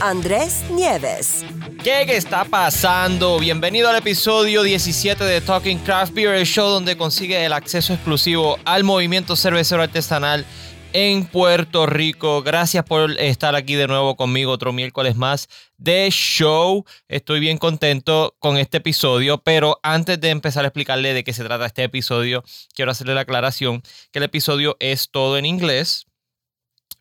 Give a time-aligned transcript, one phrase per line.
[0.00, 1.44] Andrés Nieves.
[1.82, 3.38] ¿Qué, ¿Qué está pasando?
[3.38, 8.84] Bienvenido al episodio 17 de Talking Craft Beer, show donde consigue el acceso exclusivo al
[8.84, 10.44] movimiento cervecero artesanal
[10.92, 12.42] en Puerto Rico.
[12.42, 16.84] Gracias por estar aquí de nuevo conmigo otro miércoles más de show.
[17.08, 21.44] Estoy bien contento con este episodio, pero antes de empezar a explicarle de qué se
[21.44, 23.82] trata este episodio, quiero hacerle la aclaración
[24.12, 26.06] que el episodio es todo en inglés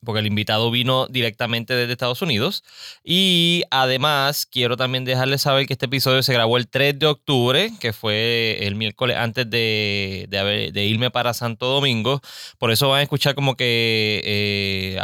[0.05, 2.63] porque el invitado vino directamente desde Estados Unidos.
[3.03, 7.71] Y además, quiero también dejarles saber que este episodio se grabó el 3 de octubre,
[7.79, 12.21] que fue el miércoles antes de, de, irme para Santo Domingo.
[12.57, 14.99] Por eso van a escuchar como que eh,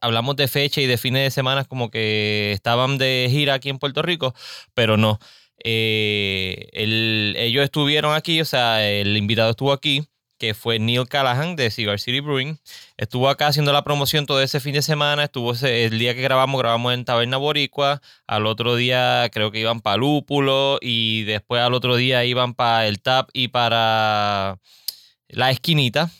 [0.00, 3.78] hablamos de fecha y de fines de semana, como que estaban de gira aquí en
[3.78, 4.34] Puerto Rico,
[4.74, 5.18] pero no.
[5.62, 10.06] Eh, ellos estuvieron aquí, o sea, el invitado estuvo aquí
[10.44, 12.58] que fue Neil Callahan de Cigar City Brewing.
[12.98, 15.24] Estuvo acá haciendo la promoción todo ese fin de semana.
[15.24, 18.02] Estuvo el día que grabamos, grabamos en Taberna Boricua.
[18.26, 22.86] Al otro día creo que iban para Lúpulo y después al otro día iban para
[22.86, 24.58] el TAP y para
[25.28, 26.10] la esquinita.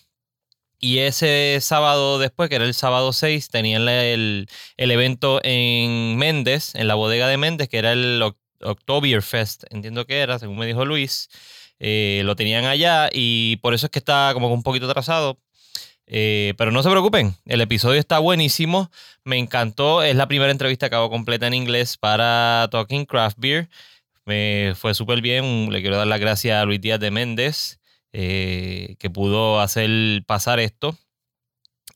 [0.80, 6.74] Y ese sábado después, que era el sábado 6, tenían el, el evento en Méndez,
[6.74, 8.22] en la bodega de Méndez, que era el
[8.60, 11.28] Oktoberfest, entiendo que era, según me dijo Luis.
[11.78, 15.38] Eh, lo tenían allá y por eso es que está como un poquito atrasado.
[16.06, 18.90] Eh, pero no se preocupen, el episodio está buenísimo,
[19.24, 23.70] me encantó, es la primera entrevista que hago completa en inglés para Talking Craft Beer,
[24.26, 27.80] me fue súper bien, le quiero dar las gracias a Luis Díaz de Méndez
[28.16, 29.90] eh, que pudo hacer
[30.24, 30.96] pasar esto.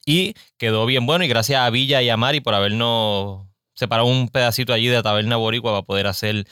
[0.04, 4.28] Y quedó bien bueno y gracias a Villa y a Mari por habernos separado un
[4.28, 6.46] pedacito allí de Taberna Boricua para poder hacer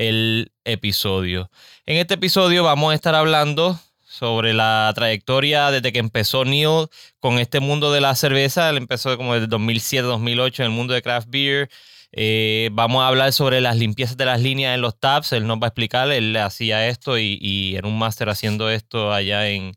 [0.00, 1.50] el episodio.
[1.84, 6.86] En este episodio vamos a estar hablando sobre la trayectoria desde que empezó Neil
[7.18, 8.70] con este mundo de la cerveza.
[8.70, 11.68] Él empezó como desde 2007-2008 en el mundo de craft beer.
[12.12, 15.34] Eh, vamos a hablar sobre las limpiezas de las líneas en los tabs.
[15.34, 16.10] Él nos va a explicar.
[16.10, 19.74] Él hacía esto y, y era un máster haciendo esto allá en,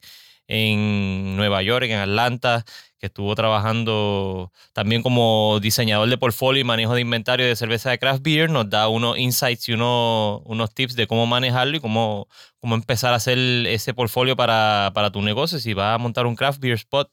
[0.47, 2.65] en Nueva York, en Atlanta
[3.03, 7.99] que estuvo trabajando también como diseñador de portfolio y manejo de inventario de cerveza de
[7.99, 12.29] craft beer, nos da unos insights y unos, unos tips de cómo manejarlo y cómo,
[12.61, 13.37] cómo empezar a hacer
[13.67, 17.11] ese portfolio para, para tu negocio si vas a montar un craft beer spot.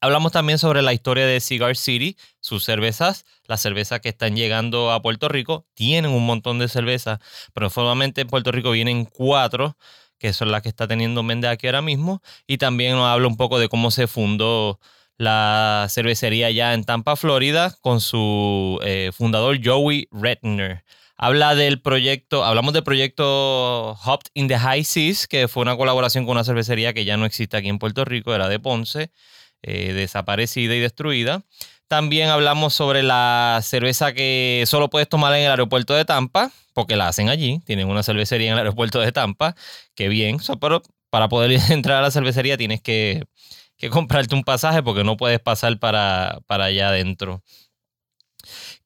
[0.00, 4.90] Hablamos también sobre la historia de Cigar City, sus cervezas, las cervezas que están llegando
[4.90, 5.64] a Puerto Rico.
[5.74, 7.20] Tienen un montón de cervezas,
[7.54, 9.76] pero formalmente en Puerto Rico vienen cuatro
[10.18, 12.22] que son las que está teniendo Méndez aquí ahora mismo.
[12.46, 14.78] Y también nos habla un poco de cómo se fundó
[15.16, 20.84] la cervecería ya en Tampa, Florida, con su eh, fundador Joey Retner.
[21.16, 26.24] Habla del proyecto, hablamos del proyecto Hopped in the High Seas, que fue una colaboración
[26.24, 29.10] con una cervecería que ya no existe aquí en Puerto Rico, era de Ponce,
[29.62, 31.42] eh, desaparecida y destruida.
[31.88, 36.96] También hablamos sobre la cerveza que solo puedes tomar en el aeropuerto de Tampa, porque
[36.96, 37.60] la hacen allí.
[37.64, 39.56] Tienen una cervecería en el aeropuerto de Tampa.
[39.94, 40.38] Qué bien.
[40.60, 43.24] pero para poder entrar a la cervecería tienes que,
[43.90, 47.42] comprarte un pasaje porque no puedes pasar para, para allá adentro.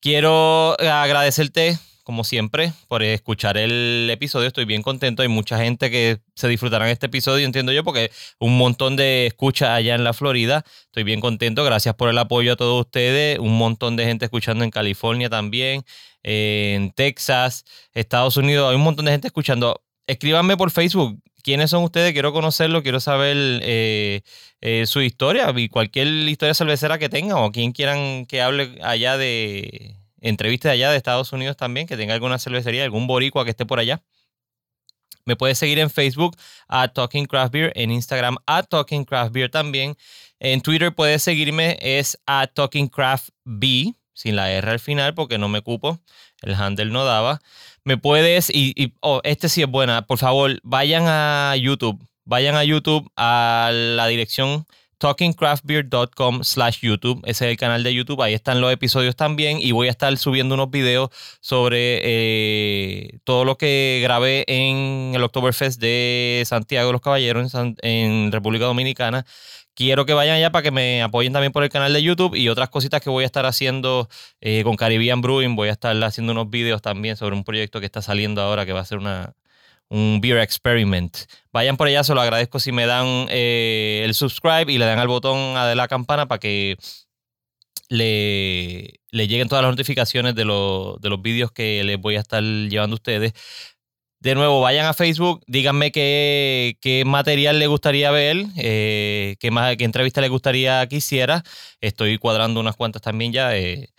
[0.00, 4.48] Quiero agradecerte como siempre, por escuchar el episodio.
[4.48, 5.22] Estoy bien contento.
[5.22, 9.26] Hay mucha gente que se disfrutará en este episodio, entiendo yo, porque un montón de
[9.26, 10.64] escuchas allá en la Florida.
[10.86, 11.64] Estoy bien contento.
[11.64, 13.38] Gracias por el apoyo a todos ustedes.
[13.38, 15.84] Un montón de gente escuchando en California también,
[16.22, 17.64] en Texas,
[17.94, 18.70] Estados Unidos.
[18.70, 19.82] Hay un montón de gente escuchando.
[20.06, 21.20] Escríbanme por Facebook.
[21.42, 22.12] ¿Quiénes son ustedes?
[22.12, 24.22] Quiero conocerlo, quiero saber eh,
[24.60, 29.16] eh, su historia y cualquier historia cervecera que tengan o quien quieran que hable allá
[29.16, 33.50] de, entrevistas de allá de Estados Unidos también, que tenga alguna cervecería, algún boricua que
[33.50, 34.02] esté por allá.
[35.24, 36.36] Me puedes seguir en Facebook
[36.68, 39.96] a Talking Craft Beer, en Instagram a Talking Craft Beer también.
[40.40, 45.38] En Twitter puedes seguirme, es a Talking Craft B, sin la R al final porque
[45.38, 46.00] no me cupo,
[46.42, 47.40] el handle no daba.
[47.84, 52.56] Me puedes, y, y oh, este sí es buena, por favor, vayan a YouTube, vayan
[52.56, 54.66] a YouTube a la dirección
[55.02, 57.20] talkingcraftbeer.com slash YouTube.
[57.24, 58.22] Ese es el canal de YouTube.
[58.22, 59.58] Ahí están los episodios también.
[59.60, 61.10] Y voy a estar subiendo unos videos
[61.40, 67.52] sobre eh, todo lo que grabé en el Oktoberfest de Santiago de los Caballeros
[67.82, 69.26] en, República Dominicana.
[69.74, 72.48] quiero que vayan allá para que me apoyen también por el canal de YouTube y
[72.48, 74.08] otras cositas que voy a estar haciendo
[74.40, 75.56] eh, con Caribbean Brewing.
[75.56, 78.72] Voy a estar haciendo unos videos también sobre un proyecto que está saliendo ahora que
[78.72, 79.34] va a ser una,
[79.92, 81.14] un beer experiment.
[81.52, 84.98] Vayan por allá, se lo agradezco si me dan eh, el subscribe y le dan
[84.98, 86.78] al botón de la campana para que
[87.90, 92.42] le, le lleguen todas las notificaciones de, de los vídeos que les voy a estar
[92.42, 93.34] llevando a ustedes.
[94.20, 99.76] De nuevo, vayan a Facebook, díganme qué, qué material les gustaría ver, eh, qué, más,
[99.76, 101.42] qué entrevista les gustaría que hiciera.
[101.82, 103.54] Estoy cuadrando unas cuantas también ya.
[103.54, 103.90] Eh,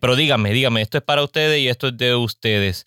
[0.00, 2.86] pero díganme, díganme, esto es para ustedes y esto es de ustedes.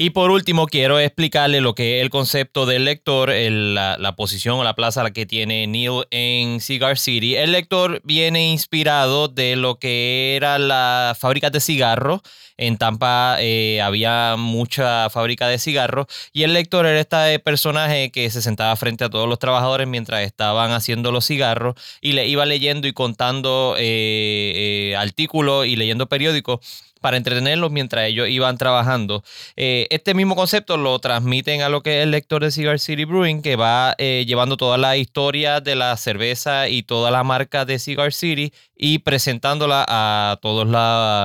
[0.00, 4.62] Y por último, quiero explicarle lo que es el concepto del lector, la, posición o
[4.62, 7.34] la plaza que tiene Neil en Cigar City.
[7.34, 12.20] El lector viene inspirado de lo que era la fábrica de cigarros.
[12.56, 18.30] En Tampa eh, había mucha fábrica de cigarros y el lector era este personaje que
[18.30, 22.44] se sentaba frente a todos los trabajadores mientras estaban haciendo los cigarros y le iba
[22.46, 26.58] leyendo y contando eh, eh, artículos y leyendo periódicos
[27.00, 29.22] para entretenerlos mientras ellos iban trabajando.
[29.56, 33.04] Eh, este mismo concepto lo transmiten a lo que es el lector de Cigar City
[33.04, 37.64] Brewing, que va eh, llevando toda la historia de la cerveza y toda la marca
[37.64, 40.68] de Cigar City y presentándola a todas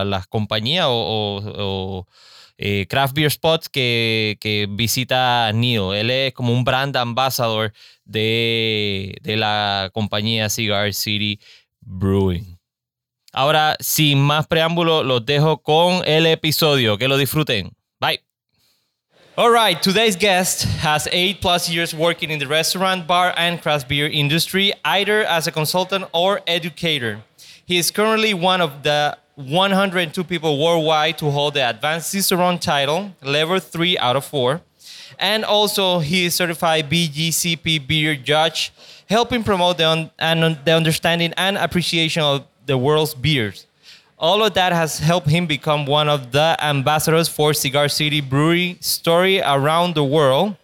[0.06, 2.08] las compañías o,
[2.58, 5.94] eh, craft beer spots que, que, visita Neil.
[5.96, 7.74] Él es como un brand ambassador
[8.06, 11.40] de, de la compañía Cigar City
[11.82, 12.53] Brewing.
[13.34, 16.98] Ahora, sin más preámbulo, los dejo con el episodio.
[16.98, 17.72] Que lo disfruten.
[18.00, 18.20] Bye.
[19.36, 23.88] All right, today's guest has eight plus years working in the restaurant, bar, and craft
[23.90, 27.24] beer industry, either as a consultant or educator.
[27.66, 33.16] He is currently one of the 102 people worldwide to hold the Advanced Cicerone title,
[33.24, 34.62] level 3 out of 4.
[35.18, 38.72] And also, he is certified BJCP beer judge,
[39.10, 43.66] helping promote the, un- and the understanding and appreciation of the world's beers.
[44.18, 48.78] All of that has helped him become one of the ambassadors for Cigar City Brewery
[48.80, 50.56] story around the world.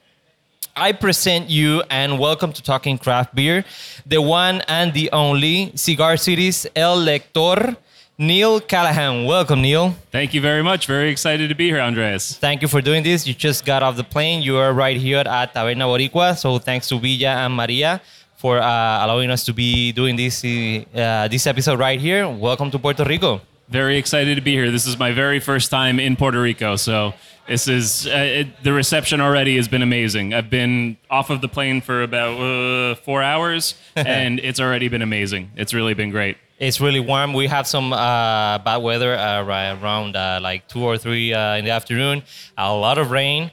[0.75, 3.65] I present you and welcome to Talking Craft Beer,
[4.05, 7.75] the one and the only Cigar City's El Lector,
[8.17, 9.25] Neil Callaghan.
[9.25, 9.93] Welcome, Neil.
[10.11, 10.87] Thank you very much.
[10.87, 12.37] Very excited to be here, Andres.
[12.37, 13.27] Thank you for doing this.
[13.27, 14.41] You just got off the plane.
[14.41, 16.37] You are right here at Taberna Boricua.
[16.37, 18.01] So thanks to Villa and Maria
[18.39, 22.25] for uh, allowing us to be doing this uh, this episode right here.
[22.25, 23.41] Welcome to Puerto Rico.
[23.67, 24.71] Very excited to be here.
[24.71, 27.13] This is my very first time in Puerto Rico, so
[27.49, 30.33] this is uh, it, the reception already has been amazing.
[30.33, 35.01] I've been off of the plane for about uh, four hours, and it's already been
[35.01, 35.51] amazing.
[35.57, 36.37] It's really been great.
[36.59, 37.33] It's really warm.
[37.33, 41.71] We have some uh, bad weather uh, right around like two or three in the
[41.71, 42.23] afternoon.
[42.57, 43.51] A lot of rain.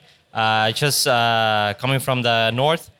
[0.74, 2.90] just coming from the north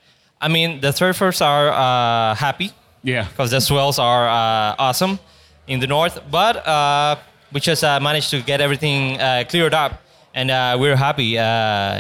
[0.41, 2.73] I mean, the surfers are uh, happy.
[3.03, 3.29] Yeah.
[3.29, 5.19] Because the swells are uh, awesome
[5.67, 7.17] in the north, but uh,
[7.53, 10.03] we just uh, managed to get everything uh, cleared up,
[10.35, 11.38] and uh, we're happy.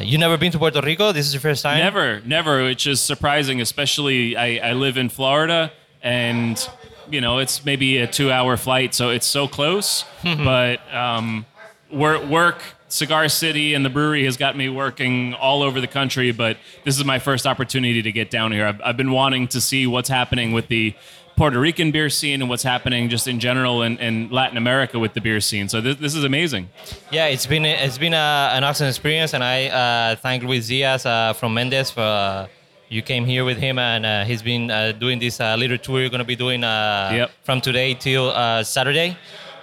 [0.04, 1.12] you never been to Puerto Rico?
[1.12, 1.78] This is your first time?
[1.78, 2.64] Never, never.
[2.64, 5.72] Which is surprising, especially I, I live in Florida,
[6.02, 6.68] and
[7.10, 10.04] you know it's maybe a two-hour flight, so it's so close.
[10.24, 11.46] but um,
[11.90, 16.56] work Cigar City and the brewery has got me working all over the country, but
[16.84, 18.66] this is my first opportunity to get down here.
[18.66, 20.94] I've, I've been wanting to see what's happening with the
[21.36, 25.12] Puerto Rican beer scene and what's happening just in general in, in Latin America with
[25.12, 25.68] the beer scene.
[25.68, 26.70] So this, this is amazing.
[27.10, 31.04] Yeah, it's been it's been a, an awesome experience, and I uh, thank Luis Diaz
[31.06, 32.00] uh, from Méndez for.
[32.00, 32.48] Uh,
[32.88, 35.98] you came here with him, and uh, he's been uh, doing this uh, little tour.
[35.98, 37.32] You're going to be doing yep.
[37.42, 39.16] from today till Saturday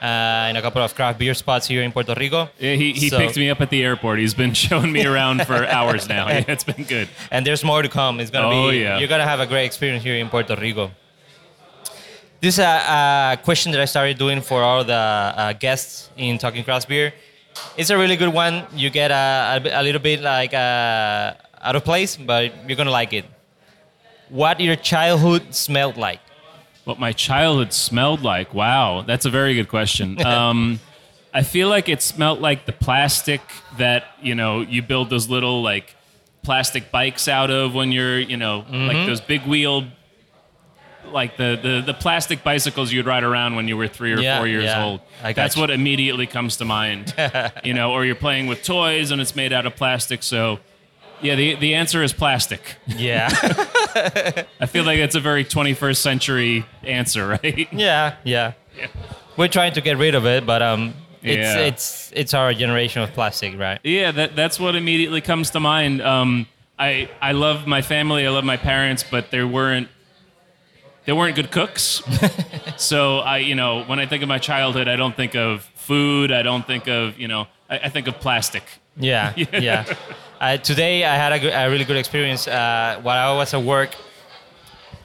[0.03, 2.49] uh, in a couple of craft beer spots here in Puerto Rico.
[2.59, 4.19] Yeah, he he so, picked me up at the airport.
[4.19, 6.27] He's been showing me around for hours now.
[6.27, 7.07] Yeah, it's been good.
[7.31, 8.19] And there's more to come.
[8.19, 8.79] It's gonna oh, be.
[8.79, 8.99] Yeah.
[8.99, 10.91] You're gonna have a great experience here in Puerto Rico.
[12.41, 16.37] This is a, a question that I started doing for all the uh, guests in
[16.37, 17.13] Talking Craft Beer.
[17.77, 18.65] It's a really good one.
[18.73, 22.91] You get a, a, a little bit like uh, out of place, but you're gonna
[22.91, 23.25] like it.
[24.27, 26.19] What your childhood smelled like?
[26.85, 28.53] What my childhood smelled like?
[28.53, 30.17] Wow, that's a very good question.
[30.25, 30.79] Um,
[31.35, 33.41] I feel like it smelled like the plastic
[33.77, 35.95] that you know you build those little like
[36.43, 38.87] plastic bikes out of when you're you know mm-hmm.
[38.87, 39.85] like those big wheeled
[41.11, 44.37] like the, the the plastic bicycles you'd ride around when you were three or yeah,
[44.37, 44.83] four years yeah.
[44.83, 45.01] old.
[45.21, 45.61] That's you.
[45.61, 47.13] what immediately comes to mind.
[47.63, 50.23] you know, or you're playing with toys and it's made out of plastic.
[50.23, 50.59] So
[51.23, 52.75] yeah, the the answer is plastic.
[52.87, 53.29] Yeah.
[54.59, 57.71] I feel like it's a very 21st century answer, right?
[57.71, 58.53] Yeah, yeah.
[58.77, 58.87] yeah.
[59.37, 61.57] We're trying to get rid of it, but um it's yeah.
[61.59, 63.79] it's it's our generation of plastic, right?
[63.83, 66.01] Yeah, that that's what immediately comes to mind.
[66.01, 69.87] Um I I love my family, I love my parents, but they weren't
[71.05, 72.01] they weren't good cooks.
[72.77, 76.31] so I, you know, when I think of my childhood, I don't think of food.
[76.31, 78.63] I don't think of, you know, I, I think of plastic.
[78.97, 79.85] Yeah, yeah.
[80.39, 82.47] Uh, today I had a, good, a really good experience.
[82.47, 83.95] Uh, while I was at work,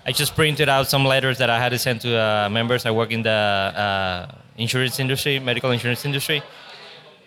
[0.04, 2.84] I just printed out some letters that I had to send to uh, members.
[2.86, 4.26] I work in the uh,
[4.56, 6.42] insurance industry, medical insurance industry,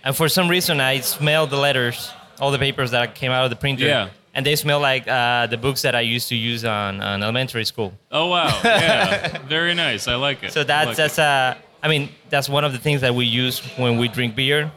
[0.03, 3.49] and for some reason I smelled the letters, all the papers that came out of
[3.49, 3.85] the printer.
[3.85, 4.09] Yeah.
[4.33, 7.65] And they smell like uh, the books that I used to use on, on elementary
[7.65, 7.91] school.
[8.11, 10.07] Oh wow, yeah, very nice.
[10.07, 10.53] I like it.
[10.53, 11.21] So that's like that's it.
[11.23, 14.71] uh, I mean that's one of the things that we use when we drink beer,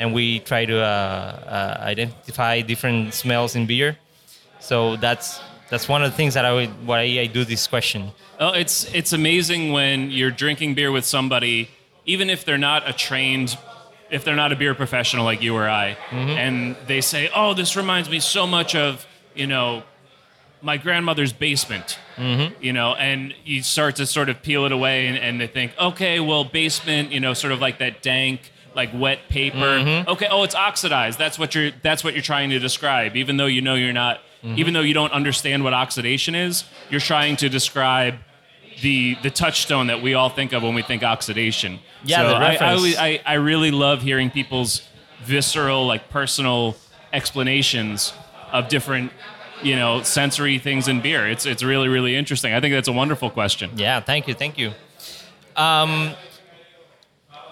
[0.00, 3.96] and we try to uh, uh, identify different smells in beer.
[4.60, 8.10] So that's that's one of the things that I would, why I do this question.
[8.40, 11.68] Oh, it's it's amazing when you're drinking beer with somebody,
[12.06, 13.56] even if they're not a trained,
[14.10, 17.76] if they're not a beer professional like you or I, and they say, "Oh, this
[17.76, 19.82] reminds me so much of you know
[20.62, 21.98] my grandmother's basement,"
[22.60, 25.72] you know, and you start to sort of peel it away, and, and they think,
[25.78, 30.04] "Okay, well, basement, you know, sort of like that dank." Like wet paper.
[30.08, 30.26] Okay.
[30.30, 31.18] Oh, it's oxidized.
[31.18, 31.70] That's what you're.
[31.82, 33.16] That's what you're trying to describe.
[33.16, 34.20] Even though you know you're not.
[34.42, 38.16] Even though you don't understand what oxidation is, you're trying to describe
[38.82, 41.78] the the touchstone that we all think of when we think oxidation.
[42.04, 42.78] Yeah, so the I, I, reference.
[42.78, 44.82] always, I I really love hearing people's
[45.22, 46.76] visceral, like personal
[47.12, 48.12] explanations
[48.52, 49.12] of different,
[49.62, 51.26] you know, sensory things in beer.
[51.26, 52.52] It's it's really really interesting.
[52.52, 53.70] I think that's a wonderful question.
[53.76, 54.72] Yeah, thank you, thank you.
[55.56, 56.10] Um,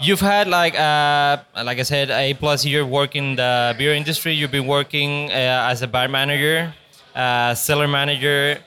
[0.02, 4.34] you've had like uh, like I said, a plus year working the beer industry.
[4.34, 6.74] You've been working uh, as a bar manager,
[7.14, 8.58] uh, cellar manager,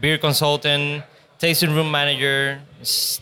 [0.00, 1.02] beer consultant,
[1.38, 2.60] tasting room manager.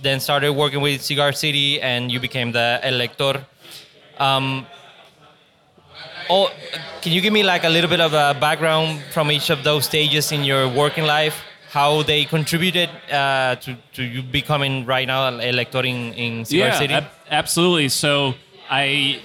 [0.03, 3.47] Then started working with Cigar City, and you became the El Lector.
[4.19, 4.67] Um,
[6.29, 6.51] oh,
[7.01, 9.85] can you give me like a little bit of a background from each of those
[9.85, 11.43] stages in your working life?
[11.75, 16.45] How they contributed uh, to, to you becoming right now an El Lector in, in
[16.45, 16.95] Cigar yeah, City?
[16.95, 17.89] ab- absolutely.
[17.89, 18.35] So
[18.71, 19.21] I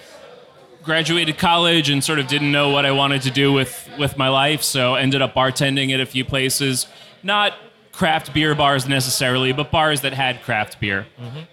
[0.82, 4.29] graduated college and sort of didn't know what I wanted to do with with my
[4.29, 4.63] life.
[4.63, 6.88] So ended up bartending at a few places,
[7.22, 7.53] not
[7.91, 11.06] craft beer bars necessarily, but bars that had craft beer.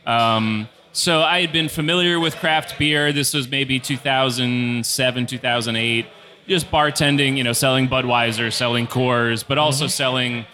[0.06, 3.12] Um, so I had been familiar with craft beer.
[3.12, 6.06] This was maybe 2007, 2008.
[6.48, 10.46] Just bartending, you know, selling Budweiser, selling Coors, but also selling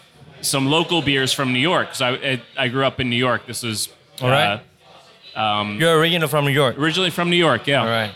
[0.42, 1.94] some local beers from New York.
[1.94, 3.46] So I, I, I grew up in New York.
[3.46, 3.88] This was
[4.20, 4.60] All right.
[5.34, 6.76] uh, You're original from New York.
[6.78, 7.80] originally from New York, yeah.
[7.80, 8.12] All right.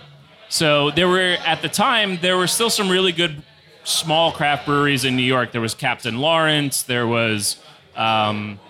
[0.48, 3.42] So there were at the time there were still some really good
[3.84, 5.50] small craft breweries in New York.
[5.52, 6.82] There was Captain Lawrence.
[6.82, 7.56] There was
[7.96, 8.60] um,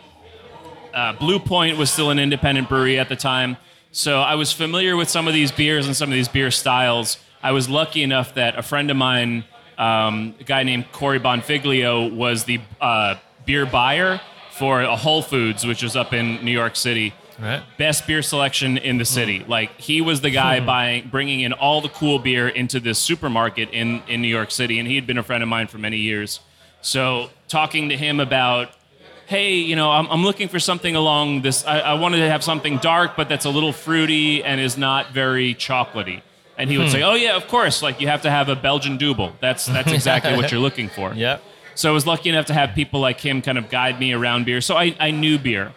[0.94, 3.56] uh, Blue Point was still an independent brewery at the time.
[3.92, 7.18] So I was familiar with some of these beers and some of these beer styles.
[7.42, 9.44] I was lucky enough that a friend of mine,
[9.78, 15.66] um, a guy named Corey Bonfiglio, was the uh, beer buyer for a Whole Foods,
[15.66, 17.62] which was up in New York City Right.
[17.76, 19.40] best beer selection in the city.
[19.40, 19.50] Hmm.
[19.50, 20.66] Like he was the guy hmm.
[20.66, 24.78] buying, bringing in all the cool beer into this supermarket in in New York City,
[24.78, 26.40] and he had been a friend of mine for many years.
[26.80, 28.70] So talking to him about,
[29.26, 31.66] hey, you know, I'm, I'm looking for something along this.
[31.66, 35.10] I, I wanted to have something dark, but that's a little fruity and is not
[35.10, 36.22] very chocolatey.
[36.56, 36.92] And he would hmm.
[36.92, 37.82] say, "Oh yeah, of course.
[37.82, 39.36] Like you have to have a Belgian double.
[39.40, 41.38] That's that's exactly what you're looking for." Yeah.
[41.76, 44.46] So I was lucky enough to have people like him kind of guide me around
[44.46, 44.62] beer.
[44.62, 45.74] So I, I knew beer.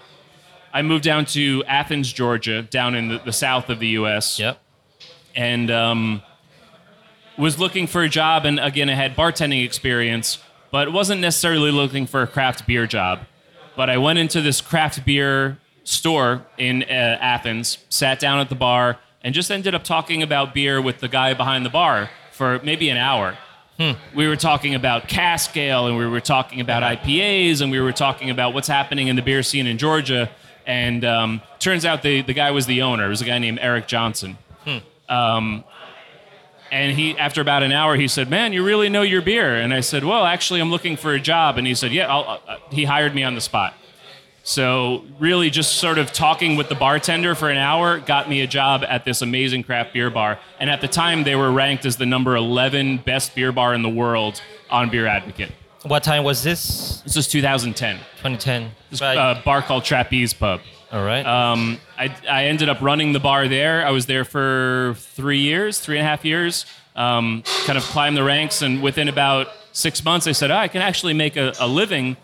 [0.74, 4.40] I moved down to Athens, Georgia, down in the, the south of the U.S.
[4.40, 4.60] Yep.
[5.36, 6.22] And um,
[7.38, 8.46] was looking for a job.
[8.46, 10.38] And again, I had bartending experience,
[10.72, 13.20] but wasn't necessarily looking for a craft beer job.
[13.76, 18.56] But I went into this craft beer store in uh, Athens, sat down at the
[18.56, 22.62] bar, and just ended up talking about beer with the guy behind the bar for
[22.64, 23.38] maybe an hour.
[24.16, 27.94] We were talking about cask ale, and we were talking about IPAs, and we were
[27.94, 30.30] talking about what's happening in the beer scene in Georgia.
[30.66, 33.06] And um, turns out the, the guy was the owner.
[33.06, 34.38] It was a guy named Eric Johnson.
[35.08, 35.64] Um,
[36.72, 39.74] and he, after about an hour, he said, "Man, you really know your beer." And
[39.74, 42.58] I said, "Well, actually, I'm looking for a job." And he said, "Yeah." I'll, uh,
[42.70, 43.74] he hired me on the spot.
[44.44, 48.48] So really, just sort of talking with the bartender for an hour got me a
[48.48, 50.40] job at this amazing craft beer bar.
[50.60, 53.82] And at the time, they were ranked as the number 11 best beer bar in
[53.84, 55.52] the world on Beer Advocate.
[55.84, 57.02] What time was this?
[57.06, 57.98] This was 2010.
[57.98, 58.72] 2010.
[58.90, 59.18] This Right.
[59.18, 60.62] uh, bar called Trapeze Pub.
[60.92, 61.26] All right.
[61.26, 63.86] Um, I, I ended up running the bar there.
[63.86, 66.66] I was there for three years, three and a half years.
[66.96, 70.68] Um, kind of climbed the ranks, and within about six months, I said, oh, I
[70.68, 72.18] can actually make a, a living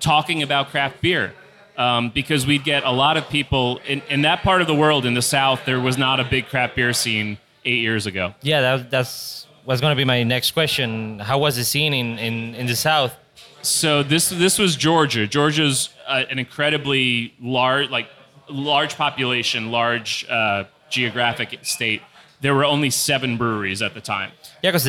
[0.00, 1.34] talking about craft beer.
[1.76, 5.04] Um, because we'd get a lot of people in, in that part of the world
[5.04, 5.64] in the South.
[5.64, 8.34] There was not a big craft beer scene eight years ago.
[8.42, 11.18] yeah, that, that's was going to be my next question.
[11.18, 13.16] How was the scene in, in, in the South?
[13.62, 15.26] So this this was Georgia.
[15.26, 18.08] Georgia's uh, an incredibly large, like
[18.48, 22.02] large population, large uh, geographic state.
[22.40, 24.32] There were only seven breweries at the time.
[24.62, 24.86] Yeah, because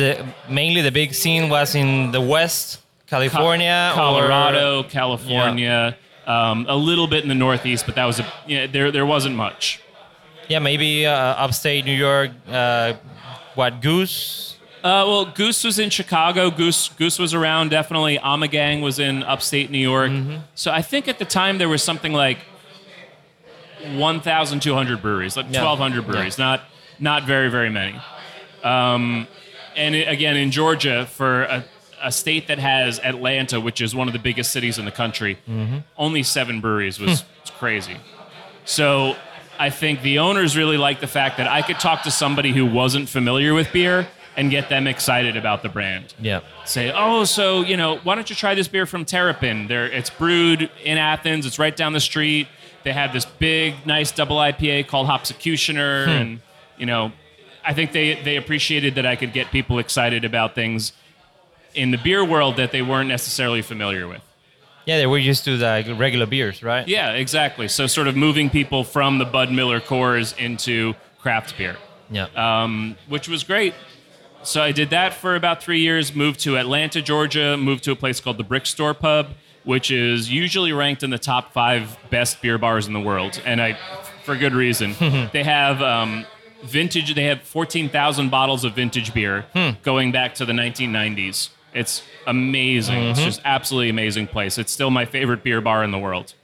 [0.48, 6.76] mainly the big scene was in the West, California, Co- Colorado, or, California, um, a
[6.76, 9.80] little bit in the Northeast, but that was a yeah, there there wasn't much.
[10.48, 12.30] yeah, maybe uh, upstate New York.
[12.48, 12.94] Uh,
[13.54, 14.56] what Goose?
[14.84, 16.50] Uh, well, Goose was in Chicago.
[16.50, 18.18] Goose Goose was around definitely.
[18.18, 20.10] Ommegang was in upstate New York.
[20.10, 20.36] Mm-hmm.
[20.54, 22.38] So I think at the time there was something like
[23.84, 25.64] 1,200 breweries, like Yeah.
[25.64, 26.38] 1,200 breweries.
[26.38, 26.62] Not
[26.98, 28.00] not very very many.
[28.64, 29.26] Um,
[29.76, 31.64] and it, again, in Georgia, for a,
[32.06, 35.34] a state that has Atlanta, which is one of the biggest cities in the country,
[35.48, 35.78] Mm-hmm.
[35.98, 37.96] only seven breweries was was crazy.
[38.64, 39.16] So
[39.58, 42.64] I think the owners really liked the fact that I could talk to somebody who
[42.66, 46.14] wasn't familiar with beer and get them excited about the brand.
[46.20, 46.40] Yeah.
[46.64, 49.66] Say, oh, so you know, why don't you try this beer from Terrapin?
[49.66, 51.46] There, it's brewed in Athens.
[51.46, 52.46] It's right down the street.
[52.84, 56.40] They have this big, nice double IPA called Hopsecutioner, and
[56.78, 57.10] you know,
[57.64, 60.92] I think they they appreciated that I could get people excited about things
[61.76, 64.22] in the beer world that they weren't necessarily familiar with.
[64.86, 66.86] Yeah, they were used to the regular beers, right?
[66.86, 67.68] Yeah, exactly.
[67.68, 71.76] So sort of moving people from the Bud Miller Coors into craft beer,
[72.10, 72.26] Yeah.
[72.36, 73.74] um, which was great.
[74.44, 76.14] So I did that for about three years.
[76.14, 77.56] Moved to Atlanta, Georgia.
[77.56, 79.30] Moved to a place called the Brick Store Pub,
[79.64, 83.60] which is usually ranked in the top five best beer bars in the world, and
[83.60, 83.76] I,
[84.22, 84.94] for good reason.
[85.32, 86.26] they have um,
[86.62, 87.12] vintage.
[87.16, 89.46] They have fourteen thousand bottles of vintage beer
[89.82, 91.48] going back to the 1990s.
[91.76, 93.02] It's amazing.
[93.04, 94.56] It's just absolutely amazing place.
[94.58, 96.34] It's still my favorite beer bar in the world.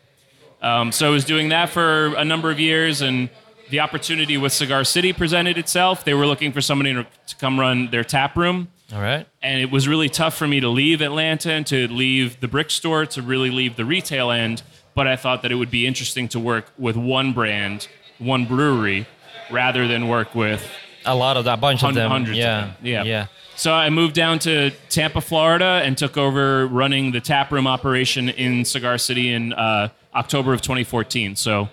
[0.60, 3.28] Um, so I was doing that for a number of years, and
[3.70, 6.04] the opportunity with Cigar City presented itself.
[6.04, 7.06] They were looking for somebody to
[7.40, 9.26] come run their tap room, All right.
[9.42, 12.70] and it was really tough for me to leave Atlanta and to leave the brick
[12.70, 14.62] store to really leave the retail end.
[14.94, 19.06] But I thought that it would be interesting to work with one brand, one brewery,
[19.50, 20.62] rather than work with
[21.06, 22.10] A lot of that, bunch of them.
[22.10, 22.58] hundreds yeah.
[22.58, 22.76] of them.
[22.82, 23.02] Yeah.
[23.04, 23.26] Yeah.
[23.62, 28.65] So I moved down to Tampa, Florida, and took over running the taproom operation in
[28.65, 31.36] Cigar City in uh, October of 2014.
[31.36, 31.69] So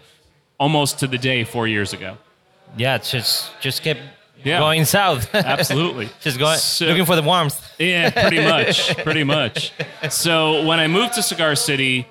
[0.60, 2.18] almost to the day four years ago.
[2.78, 2.94] Yeah.
[2.98, 4.02] It's just just kept
[4.44, 4.60] Yeah.
[4.60, 5.34] going south.
[5.34, 6.10] Absolutely.
[6.22, 7.60] just going So- looking for the warmth.
[7.80, 9.74] Yeah, pretty much, pretty much.
[10.12, 12.06] So when I moved to Cigar City,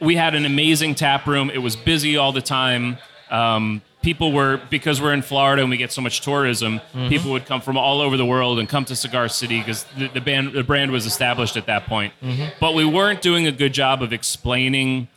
[0.00, 1.50] we had an amazing tap room.
[1.50, 2.98] It was busy all the time.
[3.32, 6.80] Um, people were because we're in Florida and we get so much tourism.
[7.08, 10.06] People would come from all over the world and come to Cigar City because the,
[10.06, 12.14] the band the brand was established at that point.
[12.60, 15.08] But we weren't doing a good job of explaining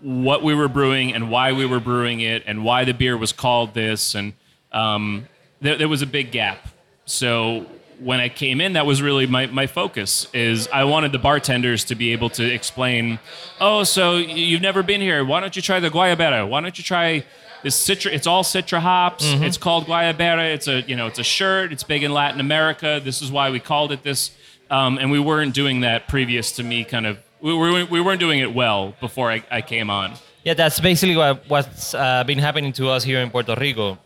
[0.00, 3.32] what we were brewing and why we were brewing it and why the beer was
[3.32, 4.34] called this and
[4.70, 5.26] um,
[5.60, 6.68] there, there was a big gap
[7.06, 7.64] so
[8.00, 11.84] when i came in that was really my, my focus is i wanted the bartenders
[11.84, 13.18] to be able to explain
[13.60, 16.84] oh so you've never been here why don't you try the guayabera why don't you
[16.84, 17.24] try
[17.64, 19.24] this citra it's all citra hops.
[19.24, 20.54] It's called guayabera.
[20.54, 21.72] It's a you know it's a shirt.
[21.72, 23.00] It's big in latin america.
[23.02, 24.30] This is why we called it this.
[24.70, 28.20] Um, and we weren't doing that previous to me kind of we, we, we weren't
[28.20, 30.14] doing it well before I, I came on.
[30.44, 33.98] Yeah, that's basically what, what's uh, been happening to us here in Puerto Rico.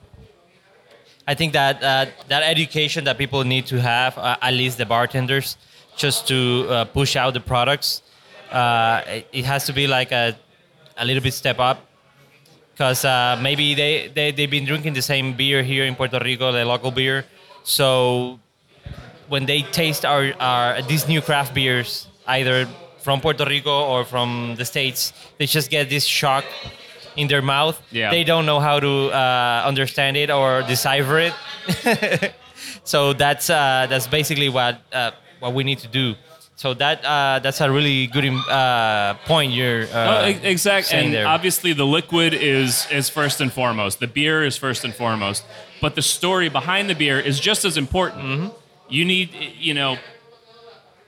[1.26, 4.86] I think that uh, that education that people need to have, uh, at least the
[4.86, 5.56] bartenders,
[5.96, 8.02] just to uh, push out the products,
[8.50, 10.36] uh, it, it has to be like a,
[10.96, 11.87] a little bit step up.
[12.78, 16.52] Because uh, maybe they, they, they've been drinking the same beer here in Puerto Rico,
[16.52, 17.24] the local beer.
[17.64, 18.38] So
[19.26, 22.68] when they taste our, our these new craft beers, either
[23.02, 26.44] from Puerto Rico or from the States, they just get this shock
[27.16, 27.82] in their mouth.
[27.90, 28.12] Yeah.
[28.12, 32.32] They don't know how to uh, understand it or decipher it.
[32.84, 35.10] so that's uh, that's basically what uh,
[35.40, 36.14] what we need to do.
[36.58, 40.98] So that uh, that's a really good uh, point you're uh, Oh, exactly.
[40.98, 41.24] And there.
[41.24, 44.00] obviously, the liquid is is first and foremost.
[44.00, 45.44] The beer is first and foremost.
[45.80, 48.24] But the story behind the beer is just as important.
[48.24, 48.48] Mm-hmm.
[48.88, 49.98] You need, you know,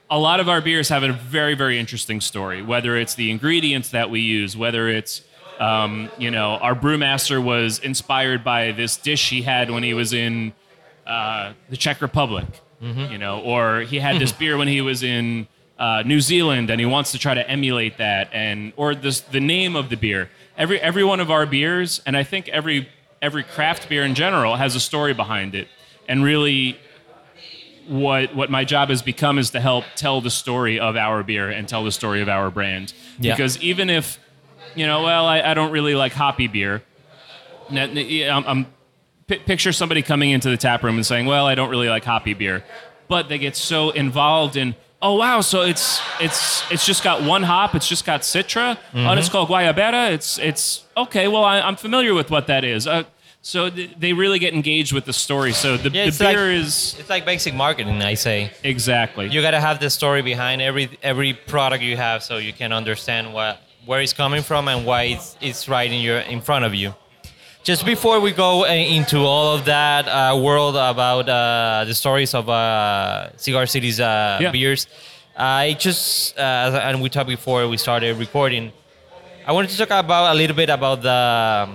[0.09, 2.61] a lot of our beers have a very very interesting story.
[2.61, 5.21] Whether it's the ingredients that we use, whether it's
[5.59, 10.13] um, you know, our brewmaster was inspired by this dish he had when he was
[10.13, 10.53] in
[11.05, 12.45] uh, the Czech Republic,
[12.81, 13.11] Mm-hmm.
[13.11, 16.79] you know, or he had this beer when he was in uh, New Zealand and
[16.79, 20.29] he wants to try to emulate that, and or this the name of the beer.
[20.57, 22.89] Every every one of our beers, and I think every
[23.21, 25.67] every craft beer in general has a story behind it,
[26.07, 26.77] and really.
[27.87, 31.49] What what my job has become is to help tell the story of our beer
[31.49, 32.93] and tell the story of our brand.
[33.19, 33.33] Yeah.
[33.33, 34.19] Because even if,
[34.75, 36.83] you know, well, I, I don't really like hoppy beer.
[37.69, 38.67] N- n- yeah, I'm,
[39.31, 42.03] I'm picture somebody coming into the tap room and saying, "Well, I don't really like
[42.05, 42.63] hoppy beer,"
[43.07, 47.43] but they get so involved in, oh wow, so it's it's it's just got one
[47.43, 47.75] hop.
[47.75, 48.77] It's just got Citra.
[48.93, 50.11] Oh, and it's called Guayabera.
[50.11, 51.27] It's it's okay.
[51.27, 52.87] Well, I, I'm familiar with what that is.
[52.87, 53.03] Uh,
[53.43, 55.51] so th- they really get engaged with the story.
[55.51, 58.51] So the, Yeah, the it's like- beer is It's like basic marketing, I say.
[58.63, 59.29] exactly.
[59.29, 63.33] You gotta have the story behind every every product you have, so you can understand
[63.33, 66.75] what where it's coming from and why it's it's right in your in front of
[66.75, 66.93] you.
[67.63, 72.49] Just before we go into all of that uh, world about uh, the stories of
[72.49, 74.51] uh, Cigar City's uh, Yeah.
[74.51, 74.87] beers,
[75.37, 78.71] I just uh, and we talked before we started recording.
[79.45, 81.69] I wanted to talk about a little bit about the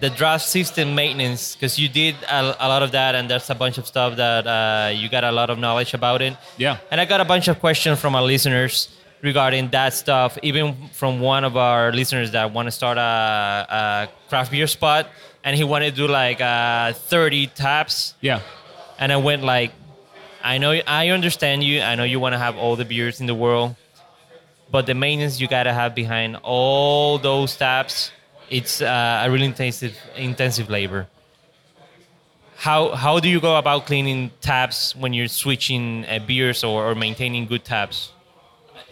[0.00, 3.54] the draft system maintenance because you did a, a lot of that and there's a
[3.54, 6.76] bunch of stuff that uh, you got a lot of knowledge about it Yeah.
[6.92, 8.88] and i got a bunch of questions from our listeners
[9.22, 14.08] regarding that stuff even from one of our listeners that want to start a, a
[14.28, 15.08] craft beer spot
[15.44, 18.14] and he wanted to do like uh, 30 taps.
[18.20, 18.40] Yeah.
[18.98, 19.72] and i went like
[20.42, 23.26] i know i understand you i know you want to have all the beers in
[23.26, 23.74] the world
[24.70, 28.12] but the maintenance you gotta have behind all those taps
[28.50, 31.06] it's uh, a really intensive intensive labor.
[32.56, 36.94] How how do you go about cleaning taps when you're switching uh, beers or, or
[36.94, 38.12] maintaining good taps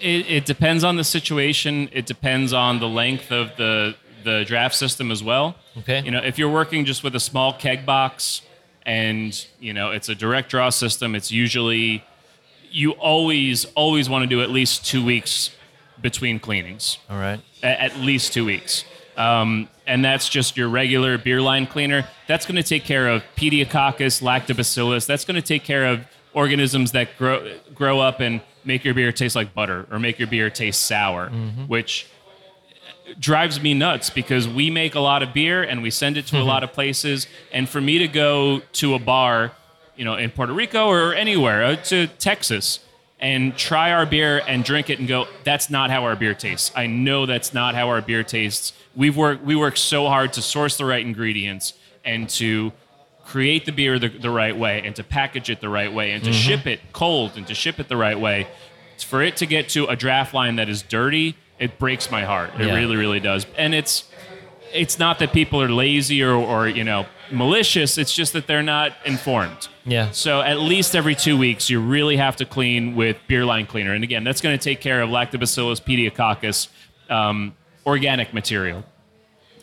[0.01, 1.89] It, it depends on the situation.
[1.93, 5.55] It depends on the length of the the draft system as well.
[5.79, 6.03] Okay.
[6.05, 8.43] You know, if you're working just with a small keg box
[8.85, 12.05] and you know it's a direct draw system, it's usually
[12.71, 15.51] you always always want to do at least two weeks
[16.03, 16.99] between cleanings.
[17.09, 18.85] all right A- At least two weeks.
[19.17, 22.07] Um, and that's just your regular beer line cleaner.
[22.27, 25.07] That's going to take care of Pediococcus, Lactobacillus.
[25.07, 26.01] That's going to take care of
[26.35, 30.29] organisms that grow grow up and make your beer taste like butter or make your
[30.29, 31.29] beer taste sour,
[31.67, 32.07] which
[33.21, 36.41] drives me nuts because we make a lot of beer and we send it to
[36.41, 37.27] a lot of places.
[37.53, 39.53] And for me to go to a bar,
[39.97, 42.81] you know, in Puerto Rico or anywhere, uh, to Texas,
[43.19, 46.71] and try our beer and drink it and go, that's not how our beer tastes.
[46.75, 48.73] I know that's not how our beer tastes.
[48.95, 51.73] We've worked we work so hard to source the right ingredients
[52.05, 52.73] and to
[53.27, 56.23] create the beer the, the right way and to package it the right way and
[56.25, 58.47] to ship it cold and to ship it the right way.
[59.05, 62.51] For it to get to a draft line that is dirty, it breaks my heart.
[62.59, 62.75] It Yeah.
[62.77, 63.45] really, really does.
[63.59, 64.05] And it's
[64.73, 67.99] it's not that people are lazy or, or you know malicious.
[67.99, 69.69] It's just that they're not informed.
[69.85, 70.11] Yeah.
[70.12, 73.93] So at least every two weeks, you really have to clean with beer line cleaner.
[73.95, 76.69] And again, that's going to take care of Lactobacillus pediococcus,
[77.11, 78.85] um, organic material.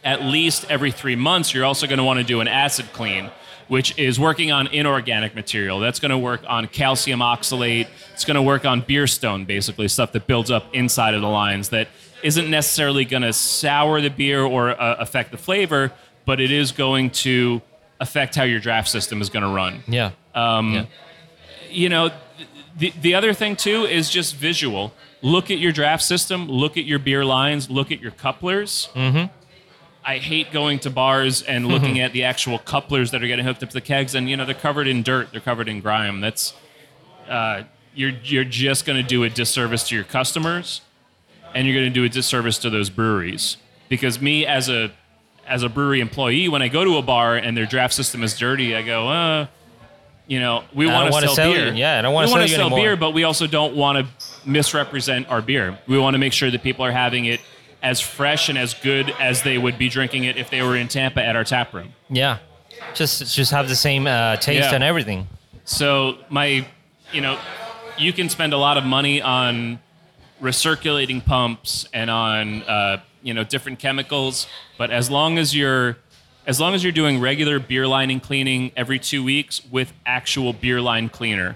[0.04, 3.30] At least every three months, you're also going to want to do an acid clean,
[3.68, 5.80] which is working on inorganic material.
[5.80, 7.88] That's going to work on calcium oxalate.
[8.14, 11.28] It's going to work on beer stone, basically stuff that builds up inside of the
[11.30, 11.88] lines that
[12.24, 15.92] isn't necessarily going to sour the beer or uh, affect the flavor,
[16.26, 17.62] but it is going to
[18.00, 20.12] affect how your draft system is going to run yeah
[20.74, 20.86] Yeah.
[21.70, 22.10] you know,
[22.78, 24.94] the, the other thing too is just visual.
[25.22, 28.90] Look at your draft system, look at your beer lines, look at your couplers.
[28.96, 29.32] Mm-hmm.
[30.06, 33.64] I hate going to bars and looking at the actual couplers that are getting hooked
[33.64, 36.22] up to the kegs, and you know they're covered in dirt, they're covered in grime.
[36.22, 36.54] That's
[37.30, 37.64] uh,
[37.96, 40.82] you're you're just going to do a disservice to your customers,
[41.54, 43.58] and you're going to do a disservice to those breweries.
[43.90, 44.92] Because me as a
[45.48, 48.38] as a brewery employee, when I go to a bar and their draft system is
[48.38, 49.48] dirty, I go, uh,
[50.26, 51.68] you know, we want to sell, sell beer.
[51.68, 51.74] you.
[51.74, 54.50] Yeah, I don't wanna we sell you sell beer, but we also don't want to
[54.50, 55.78] misrepresent our beer.
[55.88, 57.42] We want to make sure that people are having it
[57.84, 60.88] as fresh and as good as they would be drinking it if they were in
[60.88, 61.94] Tampa at our tap room.
[62.10, 62.38] yeah
[62.96, 64.74] just just have the same uh, taste Yeah.
[64.76, 65.28] and everything
[65.66, 66.66] So my,
[67.12, 67.38] you know,
[67.98, 69.80] you can spend a lot of money on
[70.42, 75.98] recirculating pumps and on uh, you know different chemicals, but as long as you're
[76.46, 80.82] as long as you're doing regular beer lining cleaning every two weeks with actual beer
[80.82, 81.56] line cleaner,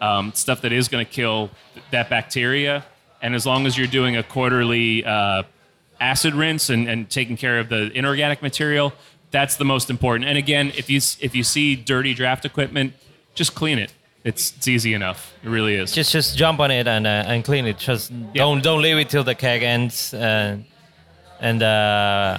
[0.00, 2.84] um, stuff that is going to kill th- that bacteria,
[3.20, 5.42] and as long as you're doing a quarterly uh,
[6.00, 8.92] acid rinse and, and taking care of the inorganic material,
[9.30, 10.28] that's the most important.
[10.28, 12.94] And again, if you if you see dirty draft equipment,
[13.34, 13.92] just clean it.
[14.22, 15.34] It's it's easy enough.
[15.42, 15.92] It really is.
[15.92, 19.10] just just jump on it and uh, and clean it just don't don't leave it
[19.10, 20.56] till the keg ends uh,
[21.40, 22.38] and uh,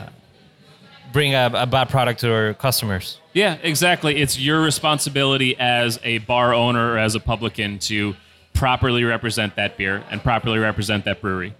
[1.13, 4.17] bring a, a bad product to our customers Yeah, exactly.
[4.17, 8.15] It's your responsibility as a bar owner or as a publican to
[8.53, 11.53] properly represent that beer and properly represent that brewery.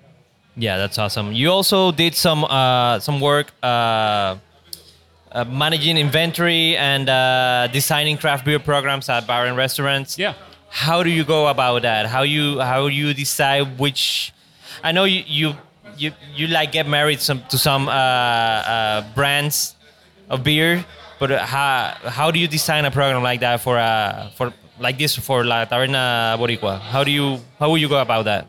[0.58, 1.34] Yeah, that's awesome.
[1.34, 4.38] You also did some uh, some work uh,
[5.32, 10.18] uh, managing inventory and uh, designing craft beer programs at bar and restaurants.
[10.18, 10.34] Yeah.
[10.70, 12.06] How do you go about that?
[12.08, 14.34] How you how you decide which?
[14.84, 15.56] I know you you
[15.98, 19.76] you, you like get married some to some uh, uh, brands
[20.30, 20.86] of beer,
[21.20, 25.16] but how how do you design a program like that for uh, for like this
[25.16, 26.80] for La Taberna Boricua?
[26.80, 28.48] How do you how would you go about that?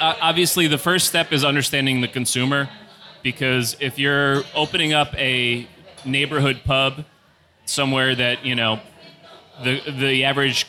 [0.00, 2.68] Uh, obviously the first step is understanding the consumer
[3.22, 5.66] because if you're opening up a
[6.04, 7.04] neighborhood pub
[7.64, 8.80] somewhere that you know
[9.64, 10.66] the the average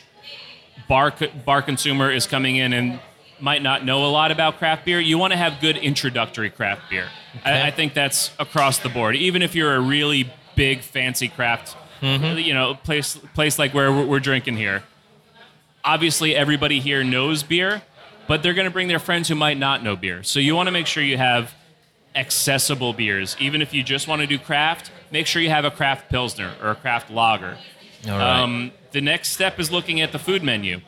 [0.88, 1.12] bar
[1.44, 3.00] bar consumer is coming in and
[3.40, 6.82] might not know a lot about craft beer you want to have good introductory craft
[6.90, 7.08] beer.
[7.36, 7.50] Okay.
[7.50, 9.14] I, I think that's across the board.
[9.14, 14.06] Even if you're a really big fancy craft you know place place like where we're,
[14.06, 14.82] we're drinking here
[15.84, 17.82] obviously everybody here knows beer,
[18.28, 20.22] but they're going to bring their friends who might not know beer.
[20.22, 21.54] So you want to make sure you have
[22.14, 23.36] accessible beers.
[23.40, 26.54] Even if you just want to do craft, make sure you have a craft pilsner
[26.62, 27.56] or a craft lager.
[28.06, 28.40] All right.
[28.40, 30.80] Um, the next step is looking at the food menu.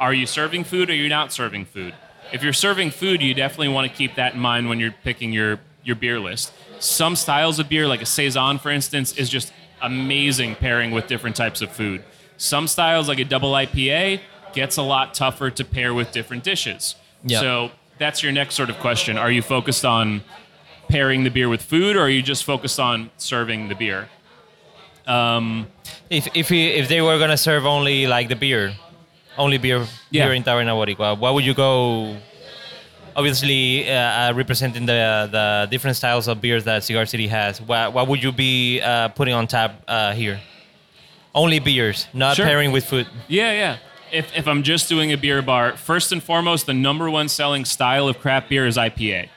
[0.00, 1.94] Are you serving food or are you're not serving food?
[2.32, 5.32] If you're serving food, you definitely want to keep that in mind when you're picking
[5.32, 6.52] your, your beer list.
[6.78, 11.36] Some styles of beer, like a Saison, for instance, is just amazing pairing with different
[11.36, 12.04] types of food.
[12.36, 14.20] Some styles, like a double IPA,
[14.52, 16.94] gets a lot tougher to pair with different dishes.
[17.24, 17.40] Yeah.
[17.40, 19.16] So that's your next sort of question.
[19.18, 20.22] Are you focused on
[20.88, 24.08] pairing the beer with food or are you just focused on serving the beer?
[26.10, 28.74] If if he, if they were gonna serve only like the beer,
[29.36, 30.24] only beer Yeah.
[30.24, 32.16] here in Taberna Boricua, what would you go?
[33.16, 37.92] Obviously, uh, uh, representing the the different styles of beers that Cigar City has, what
[37.92, 40.40] what would you be uh, putting on tap uh, here?
[41.34, 42.46] Only beers, not Sure.
[42.46, 43.06] pairing with food.
[43.28, 43.76] Yeah, yeah.
[44.12, 47.64] If, if I'm just doing a beer bar, first and foremost, the number one selling
[47.64, 49.28] style of craft beer is IPA.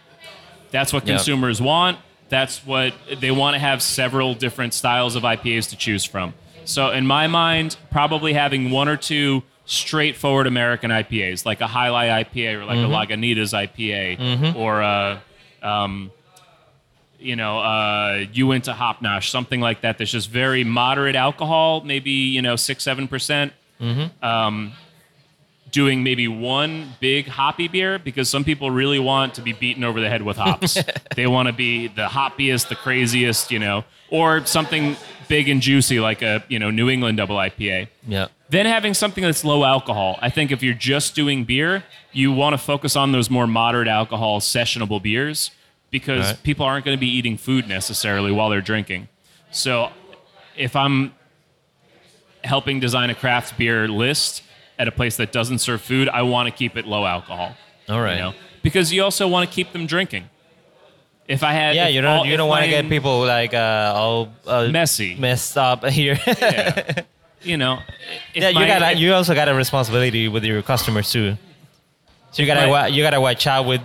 [0.72, 1.98] That's what consumers want.
[2.30, 6.34] That's what they want to have several different styles of IPAs to choose from.
[6.64, 11.88] So, in my mind, probably having one or two straightforward American IPAs, like a Jai
[11.88, 12.82] Alai IPA or like a
[13.16, 15.22] Lagunitas IPA or a,
[15.62, 16.12] um,
[17.20, 19.98] you know, uh, Uinta Hop Nosh, something like that.
[19.98, 23.54] That's just very moderate alcohol, maybe you know six seven percent.
[24.22, 24.74] Um,
[25.72, 30.02] doing maybe one big hoppy beer because some people really want to be beaten over
[30.02, 30.78] the head with hops.
[31.15, 34.98] they want to be the hoppiest, the craziest, you know, or something
[35.30, 37.88] big and juicy like a you know New England double IPA.
[38.08, 38.28] Yeah.
[38.50, 40.20] Then having something that's low alcohol.
[40.22, 43.88] I think if you're just doing beer, you want to focus on those more moderate
[43.88, 45.52] alcohol sessionable beers
[45.89, 46.44] because Right.
[46.44, 49.08] people aren't going to be eating food necessarily while they're drinking.
[49.52, 49.89] So
[50.58, 51.13] if I'm
[52.43, 54.43] helping design a craft beer list
[54.80, 57.56] at a place that doesn't serve food, I want to keep it low alcohol.
[57.89, 58.15] All right.
[58.15, 58.34] You know?
[58.63, 60.25] Because you also want to keep them drinking.
[61.27, 63.93] If I had Yeah, you don't all- you don't want to get people like uh,
[63.95, 65.15] all uh, Messy.
[65.15, 66.19] messed up here.
[66.27, 67.04] Yeah.
[67.41, 67.80] you know,
[68.34, 71.38] yeah, you my- got if- you also got a responsibility with your customers too.
[72.32, 72.91] So you gotta Right.
[72.91, 73.82] you gotta watch out with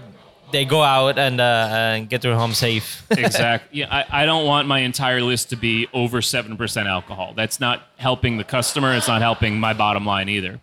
[0.52, 3.04] they go out and uh, and get their home safe.
[3.10, 3.80] exactly.
[3.80, 7.34] Yeah, I, I don't want my entire list to be over seven percent alcohol.
[7.34, 8.94] That's not helping the customer.
[8.94, 10.60] It's not helping my bottom line either.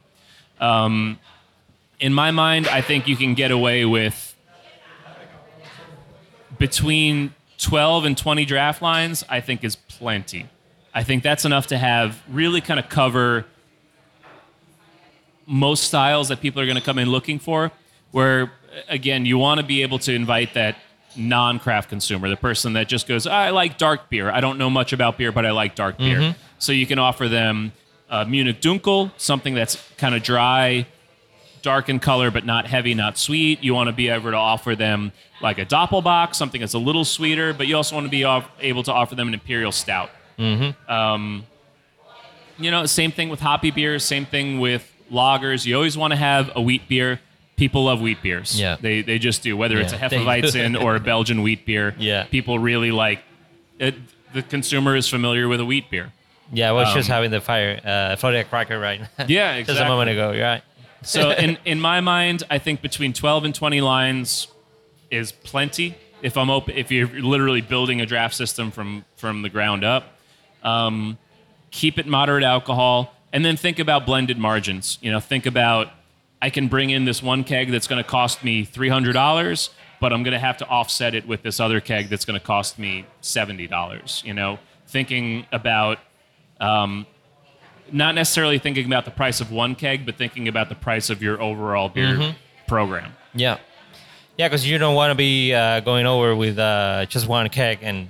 [0.59, 1.19] Um,
[1.99, 4.35] in my mind, I think you can get away with
[6.57, 9.23] between twelve and twenty draft lines.
[9.29, 10.47] I think is plenty.
[10.93, 13.45] I think that's enough to have really kind of cover
[15.45, 17.71] most styles that people are going to come in looking for.
[18.11, 18.51] Where
[18.89, 20.77] again, you want to be able to invite that
[21.15, 24.31] non-craft consumer, the person that just goes, "I like dark beer.
[24.31, 27.27] I don't know much about beer, but I like dark beer." So you can offer
[27.27, 27.73] them
[28.09, 30.85] uh, Munich Dunkel, something that's kind of dry,
[31.61, 33.63] dark in color but not heavy, not sweet.
[33.63, 37.05] You want to be able to offer them like a Doppelbock, something that's a little
[37.05, 40.09] sweeter, but you also want to be off- able to offer them an imperial stout.
[40.87, 41.45] Um,
[42.57, 45.65] you know, same thing with hoppy beers, same thing with lagers.
[45.65, 47.19] You always want to have a wheat beer.
[47.63, 48.59] People love wheat beers.
[48.59, 48.75] Yeah.
[48.85, 49.55] they they just do.
[49.61, 50.09] Whether it's a Yeah.
[50.09, 51.95] Hefeweizen or a Belgian wheat beer.
[52.11, 52.23] Yeah.
[52.37, 53.19] people really like.
[53.79, 53.95] It,
[54.33, 56.07] the consumer is familiar with a wheat beer.
[56.51, 58.99] yeah, I was just Um, having the fire uh, Florida cracker right.
[59.27, 60.31] Yeah, just a moment ago.
[60.35, 60.63] You're right.
[61.03, 64.47] So in in my mind, I think between 12 and 20 lines
[65.09, 65.95] is plenty.
[66.21, 70.03] If I'm open, if you're literally building a draft system from from the ground up,
[70.63, 71.17] um,
[71.71, 72.97] keep it moderate alcohol,
[73.33, 74.97] and then think about blended margins.
[75.01, 75.87] You know, think about
[76.43, 79.69] I can bring in this one keg that's going to cost me three hundred dollars,
[80.01, 82.45] but I'm going to have to offset it with this other keg that's going to
[82.45, 84.21] cost me seventy dollars.
[84.25, 85.99] You know, thinking about
[86.59, 87.07] um,
[87.93, 91.23] not necessarily thinking about the price of one keg, but thinking about the price of
[91.23, 92.35] your overall beer
[92.67, 93.13] program.
[93.33, 93.59] Yeah,
[94.37, 97.79] yeah, because you don't want to be uh, going over with uh, just one keg
[97.81, 98.09] and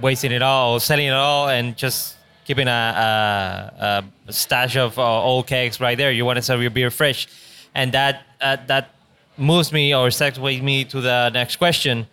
[0.00, 5.22] wasting it all, selling it all, and just keeping a, a, a stash of uh,
[5.22, 6.12] old kegs right there.
[6.12, 7.28] You want to serve your beer fresh,
[7.74, 8.90] and that uh, that
[9.36, 12.06] moves me or segues me to the next question.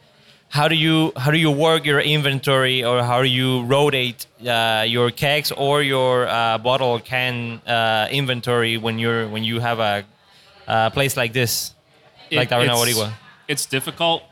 [0.50, 4.84] how do you how do you work your inventory or how do you rotate uh,
[4.88, 10.04] your kegs or your uh, bottle can uh, inventory when you're when you have a,
[10.68, 11.74] a place like this,
[12.32, 13.14] like Taberna it's, Boricua?
[13.48, 14.24] it's difficult.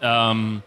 [0.00, 0.62] Um,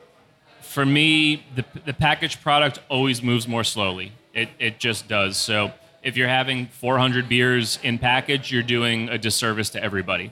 [0.62, 4.12] for me, the the packaged product always moves more slowly.
[4.34, 5.38] It it just does.
[5.38, 5.72] So
[6.04, 10.32] if you're having 400 beers in package, you're doing a disservice to everybody.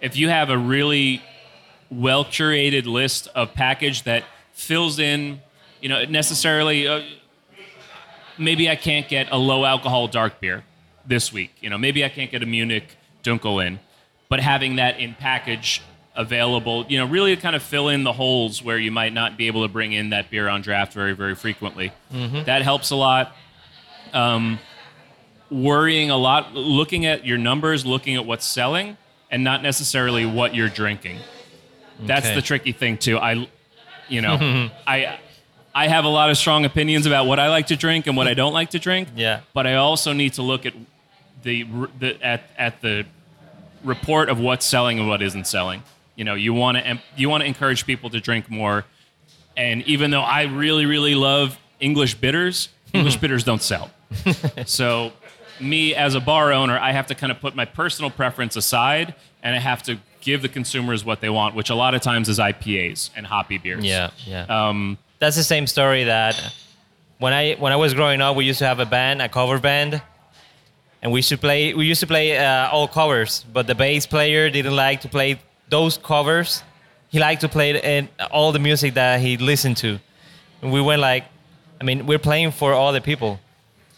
[0.00, 1.22] If you have a really
[1.90, 5.40] well curated list of package that fills in,
[5.80, 6.86] you know, necessarily.
[6.86, 7.02] Uh,
[8.38, 10.64] maybe I can't get a low alcohol dark beer
[11.06, 11.54] this week.
[11.60, 13.80] You know, maybe I can't get a Munich Dunkel in,
[14.28, 15.82] but having that in package
[16.16, 19.46] available, you know, really kind of fill in the holes where you might not be
[19.48, 21.92] able to bring in that beer on draft very, very frequently.
[22.44, 23.34] That helps a lot.
[24.12, 24.58] Um,
[25.50, 28.96] worrying a lot, looking at your numbers, looking at what's selling,
[29.30, 31.18] and not necessarily what you're drinking.
[32.00, 33.18] That's the tricky thing too.
[33.18, 33.48] I,
[34.08, 35.18] you know, I,
[35.74, 38.28] I have a lot of strong opinions about what I like to drink and what
[38.28, 39.08] I don't like to drink.
[39.16, 39.40] Yeah.
[39.52, 40.74] But I also need to look at
[41.42, 41.64] the,
[41.98, 43.06] the at at the
[43.82, 45.82] report of what's selling and what isn't selling.
[46.16, 48.84] You know, you want to you want to encourage people to drink more.
[49.56, 53.90] And even though I really really love English bitters, English bitters don't sell.
[54.66, 55.12] so
[55.60, 59.14] me as a bar owner, I have to kind of put my personal preference aside
[59.42, 62.28] and I have to give the consumers what they want, which a lot of times
[62.28, 63.84] is IPAs and hoppy beers.
[63.84, 64.46] Yeah, yeah.
[64.48, 66.52] Um, That's the same story that
[67.18, 69.58] when I when I was growing up, we used to have a band, a cover
[69.58, 70.02] band,
[71.02, 71.74] and we used to play.
[71.74, 75.40] We used to play uh, all covers, but the bass player didn't like to play
[75.68, 76.62] those covers.
[77.08, 79.98] He liked to play and all the music that he listened to,
[80.62, 81.24] and we went like,
[81.80, 83.38] I mean, we're playing for all the people,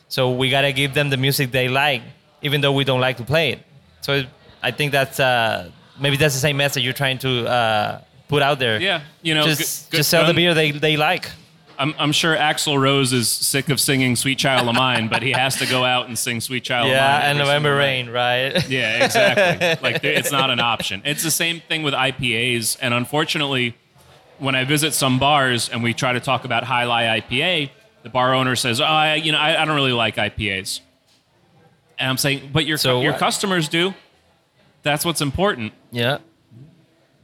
[0.08, 2.02] so we gotta give them the music they like,
[2.42, 3.60] even though we don't like to play it.
[4.02, 4.24] So
[4.62, 8.58] I think that's uh, maybe that's the same message you're trying to uh, put out
[8.58, 8.80] there.
[8.80, 11.30] yeah, you know, just good- good just sell the beer they, they like.
[11.78, 15.32] I'm, I'm sure Axl Rose is sick of singing "Sweet Child of Mine," but he
[15.32, 18.68] has to go out and sing "Sweet Child of Mine." Yeah, and November Rain, right?
[18.68, 19.82] Yeah, exactly.
[19.90, 21.02] like it's not an option.
[21.04, 23.76] It's the same thing with IPAs, and unfortunately,
[24.38, 27.70] when I visit some bars and we try to talk about Jai Alai IPA,
[28.02, 30.80] the bar owner says, "Oh, I, you know, I, I don't really like IPAs,"
[31.98, 33.20] and I'm saying, "But your So your what?
[33.20, 33.94] customers do.
[34.82, 36.18] That's what's important." yeah.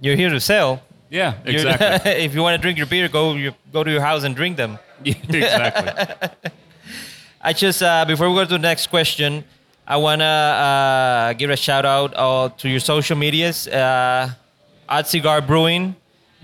[0.00, 0.82] You're here to sell.
[1.12, 2.10] Yeah, exactly.
[2.24, 4.56] if you want to drink your beer, go you, go to your house and drink
[4.56, 4.78] them.
[5.04, 6.50] Yeah, exactly.
[7.42, 9.42] I just uh, before we go to the next question,
[9.84, 14.30] I wanna uh, give a shout out uh, to your social medias uh,
[14.88, 15.96] at Cigar Brewing.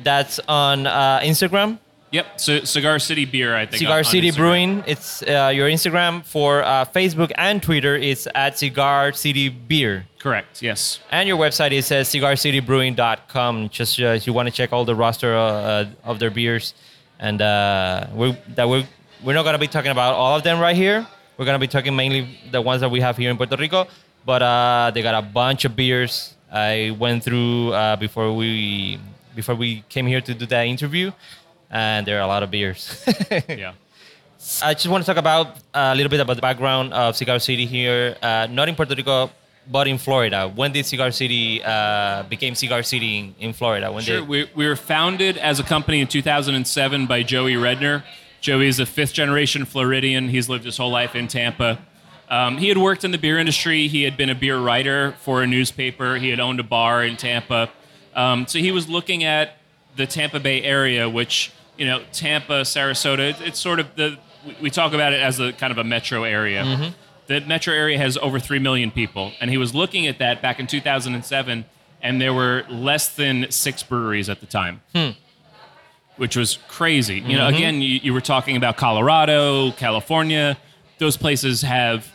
[0.03, 1.79] That's on uh, Instagram.
[2.11, 2.41] Yep.
[2.41, 3.79] So Cigar City Beer, I think.
[3.81, 4.37] Cigar on- on City Instagram.
[4.37, 4.85] Brewing.
[4.87, 7.97] It's uh, your Instagram for uh, Facebook and Twitter.
[7.97, 10.07] It's at Cigar City Beer.
[10.19, 10.63] Correct.
[10.63, 11.01] Yes.
[11.11, 11.97] And your website is uh,
[12.77, 13.69] cigarcitybrewing.com.
[13.69, 16.75] Just uh, if you want to check all the roster uh, uh, of their beers,
[17.19, 18.87] and uh, we're that we're
[19.23, 21.07] we're not gonna be talking about all of them right here.
[21.37, 23.87] We're gonna be talking mainly the ones that we have here in Puerto Rico.
[24.25, 26.35] But uh, they got a bunch of beers.
[26.51, 28.99] I went through uh, before we
[29.35, 31.13] before we came here to do that interview,
[31.71, 33.05] and there are a lot of beers.
[33.49, 33.73] Yeah.
[34.63, 37.67] I just want to talk about a little bit about the background of Cigar City
[37.67, 39.31] here, uh, not in Puerto Rico,
[39.71, 40.49] but in Florida.
[40.49, 43.93] When did Cigar City uh, became Cigar City in, in Florida?
[43.93, 44.21] When Sure.
[44.21, 48.05] did We, we were founded as a company in 2007 by Joey Redner.
[48.41, 50.29] Joey is a fifth generation Floridian.
[50.29, 51.79] He's lived his whole life in Tampa.
[52.31, 53.89] Um, he had worked in the beer industry.
[53.89, 56.17] He had been a beer writer for a newspaper.
[56.17, 57.71] He had owned a bar in Tampa.
[58.15, 59.57] Um, so he was looking at
[59.97, 64.19] the Tampa Bay area, which, you know, Tampa, Sarasota, it- it's sort of the,
[64.61, 66.63] we- talk about it as a kind of a metro area.
[66.65, 66.89] Mm-hmm.
[67.29, 69.33] The metro area has over 3 million people.
[69.41, 71.65] And he was looking at that back in 2007,
[72.03, 75.11] and there were less than six breweries at the time, hmm.
[76.17, 77.21] which was crazy.
[77.21, 77.57] You know, mm-hmm.
[77.57, 80.57] again, you, you were talking about Colorado, California.
[80.99, 82.11] Those places have,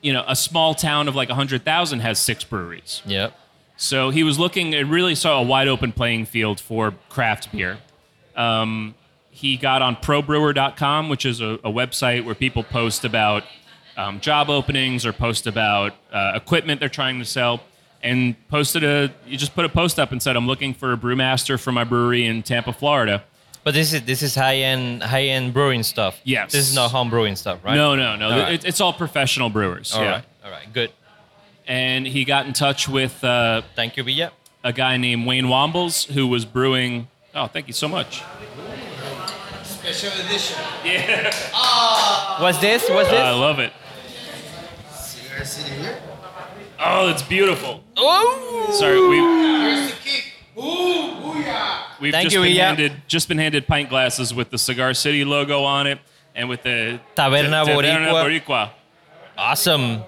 [0.00, 3.02] you know, a small town of like 100,000 has six breweries.
[3.06, 3.38] Yep.
[3.76, 7.78] So he was looking, it really saw a wide open playing field for craft beer.
[8.34, 8.94] Um,
[9.36, 13.44] he got on probrewer.com, which is a, a website where people post about
[13.94, 17.60] um, job openings or post about uh, equipment they're trying to sell.
[18.02, 20.96] And posted a, you just put a post up and said, I'm looking for a
[20.96, 23.24] brewmaster for my brewery in Tampa, Florida.
[23.62, 26.18] But this is this is high end high end brewing stuff.
[26.24, 26.52] Yes.
[26.52, 27.74] This is not home brewing stuff, right?
[27.74, 28.30] No, no, no.
[28.30, 28.52] All right.
[28.54, 29.92] It, it's all professional brewers.
[29.92, 30.10] All yeah.
[30.12, 30.24] right.
[30.44, 30.72] All right.
[30.72, 30.92] Good.
[31.66, 34.32] And he got in touch with uh, Thank you, Villa.
[34.64, 37.08] a guy named Wayne Wambles who was brewing.
[37.34, 38.22] Oh, thank you so much.
[39.86, 40.58] Special edition.
[40.84, 42.40] Yeah.
[42.42, 42.88] What's this?
[42.90, 43.20] What's this?
[43.20, 43.72] I love it.
[44.90, 46.00] Cigar City here.
[46.80, 47.84] Oh, it's beautiful.
[47.96, 48.76] oh.
[48.80, 50.32] Sorry, we Here's the kick.
[50.58, 50.60] Ooh,
[51.22, 51.82] booyah.
[52.00, 52.64] We've Thank just you, been Villa.
[52.64, 56.00] handed just been handed pint glasses with the Cigar City logo on it
[56.34, 58.42] and with the Taberna Taberna Boricua.
[58.42, 58.70] Boricua.
[59.38, 60.02] Awesome.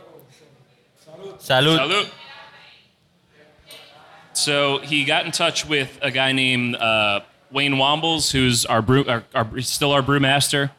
[1.38, 1.78] Salud.
[1.78, 2.10] Salud.
[4.32, 7.20] So he got in touch with a guy named uh,
[7.51, 10.70] Wayne Wambles, who's our brew, our, our, still our brewmaster.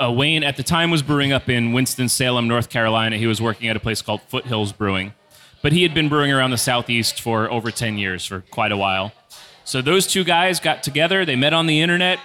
[0.00, 3.16] Uh, Wayne at the time was brewing up in Winston Salem, North Carolina.
[3.16, 5.12] He was working at a place called Foothills Brewing,
[5.62, 8.76] but he had been brewing around the southeast for over ten years, for quite a
[8.76, 9.12] while.
[9.64, 11.24] So those two guys got together.
[11.24, 12.18] They met on the internet.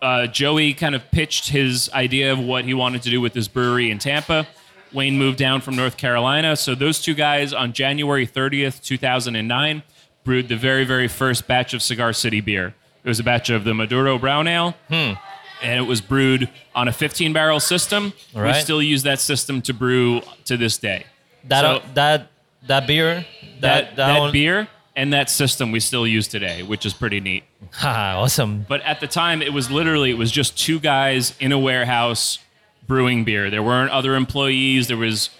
[0.00, 3.48] Uh, Joey kind of pitched his idea of what he wanted to do with his
[3.48, 4.46] brewery in Tampa.
[4.92, 6.54] Wayne moved down from North Carolina.
[6.56, 9.82] So those two guys on January 30th, 2009,
[10.24, 12.74] brewed the very, very first batch of Cigar City beer.
[13.04, 14.74] It was a batch of the Maduro Brown Ale.
[14.88, 15.12] Hmm.
[15.60, 18.12] And it was brewed on a 15 barrel system.
[18.34, 18.54] All right.
[18.54, 21.06] We still use that system to brew to this day.
[21.44, 22.30] That So- uh, that
[22.66, 23.24] that beer.
[23.60, 24.68] That, that, one- beer
[24.98, 27.44] and that system we still use today, which is pretty neat.
[27.82, 28.66] Awesome.
[28.68, 32.38] But at the time, it was literally it was just two guys in a warehouse
[32.86, 33.48] brewing beer.
[33.48, 34.88] There weren't other employees.
[34.88, 35.30] There was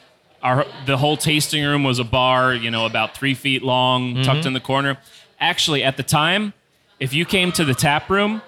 [0.43, 4.39] our the whole tasting room was a bar, you know, about three feet long, tucked
[4.39, 4.47] mm-hmm.
[4.49, 4.99] in the corner.
[5.41, 6.53] Actually, at the time,
[7.01, 8.43] if you came to the tap room,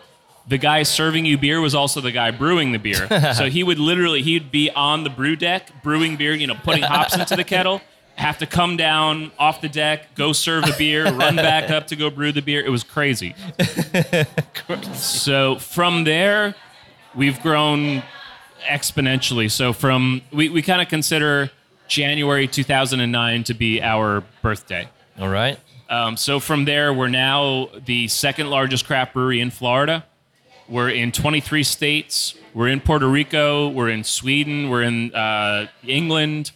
[0.49, 3.07] the guy serving you beer was also the guy brewing the beer.
[3.35, 6.83] so he would literally he'd be on the brew deck brewing beer, you know, putting
[6.83, 7.81] hops into the kettle.
[8.17, 11.97] Have to come down off the deck, go serve the beer, run back up to
[11.97, 12.61] go brew the beer.
[12.61, 13.35] It was crazy.
[14.93, 16.55] So from there,
[17.15, 18.03] we've grown
[18.69, 19.51] exponentially.
[19.51, 21.51] So from we, we kind of consider
[21.89, 24.89] January 2009 to be our birthday.
[25.19, 25.59] All right.
[25.91, 30.07] Um, so from there, we're now the second largest craft brewery in Florida.
[30.69, 32.37] We're in 23 states.
[32.55, 33.69] We're in Puerto Rico.
[33.69, 34.71] We're in Sweden.
[34.71, 36.53] We're in uh, England.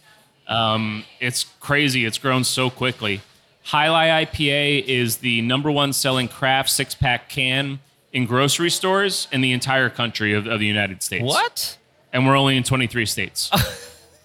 [0.47, 2.05] Um, it's crazy.
[2.05, 3.21] It's grown so quickly.
[3.63, 7.79] Jai Alai IPA is the number one selling craft six pack can
[8.13, 11.25] in grocery stores in the entire country of, of the United States.
[11.25, 11.77] What?
[12.13, 13.51] And we're only in 23 states.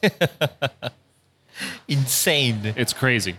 [1.88, 2.74] Insane.
[2.76, 3.36] It's crazy.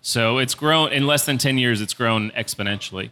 [0.00, 3.10] So it's grown in less than 10 years, it's grown exponentially.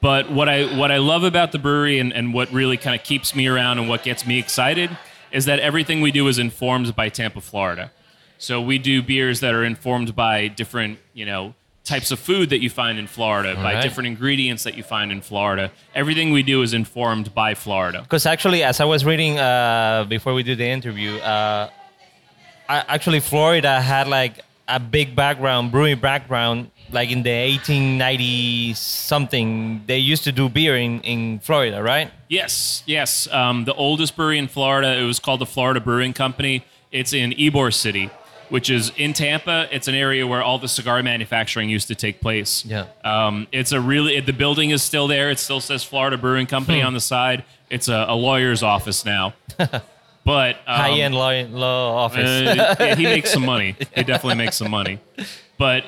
[0.00, 3.04] But what I what I love about the brewery and, and what really kind of
[3.04, 4.96] keeps me around and what gets me excited
[5.32, 7.90] is that everything we do is informed by Tampa, Florida.
[8.38, 11.54] So we do beers that are informed by different, you know,
[11.84, 13.82] types of food that you find in Florida, by right.
[13.82, 15.70] different ingredients that you find in Florida.
[15.94, 18.02] Everything we do is informed by Florida.
[18.02, 21.70] Because actually, as I was reading uh, before we did the interview, uh,
[22.68, 29.82] I, actually Florida had like a big background, brewing background, like in the 1890 something.
[29.86, 32.10] They used to do beer in, in Florida, right?
[32.28, 33.28] Yes, yes.
[33.32, 36.64] Um, the oldest brewery in Florida, it was called the Florida Brewing Company.
[36.92, 38.10] It's in Ybor City,
[38.48, 39.68] which is in Tampa.
[39.70, 42.64] It's an area where all the cigar manufacturing used to take place.
[42.64, 42.86] Yeah.
[43.04, 45.30] Um, it's a really, the building is still there.
[45.30, 46.86] It still says Florida Brewing Company Hmm.
[46.88, 47.44] on the side.
[47.70, 49.34] It's a, a lawyer's office now.
[50.26, 52.18] But um, High end law, law office.
[52.28, 53.76] uh, yeah, he makes some money.
[53.94, 54.98] He definitely makes some money.
[55.56, 55.84] But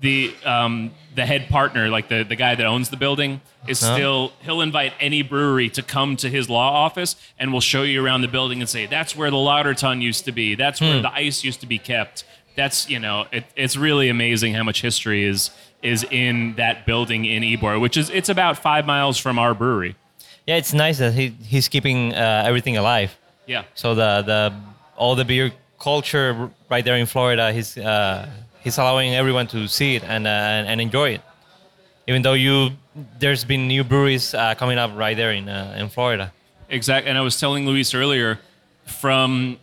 [0.00, 3.94] the um, the head partner, like the, the guy that owns the building, is Huh?
[3.94, 8.04] still he'll invite any brewery to come to his law office and will show you
[8.04, 10.54] around the building and say that's where the lauter tun used to be.
[10.54, 12.24] That's where the ice used to be kept.
[12.56, 15.50] That's you know it, it's really amazing how much history is
[15.82, 19.94] is in that building in Ybor, which is it's about five miles from our brewery.
[20.46, 23.16] yeah, it's nice that he, he's keeping uh, everything alive.
[23.46, 23.64] Yeah.
[23.74, 24.54] So the the
[24.96, 28.28] all the beer culture right there in Florida, he's uh,
[28.60, 30.30] he's allowing everyone to see it and uh,
[30.70, 31.20] and, enjoy it.
[32.06, 32.70] Even though you
[33.18, 36.32] there's been new breweries uh, coming up right there in uh, in Florida.
[36.68, 37.10] Exactly.
[37.10, 38.40] And I was telling Luis earlier,
[38.86, 39.58] from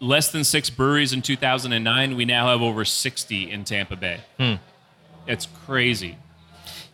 [0.00, 4.20] less than six breweries in 2009, we now have over 60 in Tampa Bay.
[4.38, 4.54] Hmm.
[5.26, 6.16] It's crazy.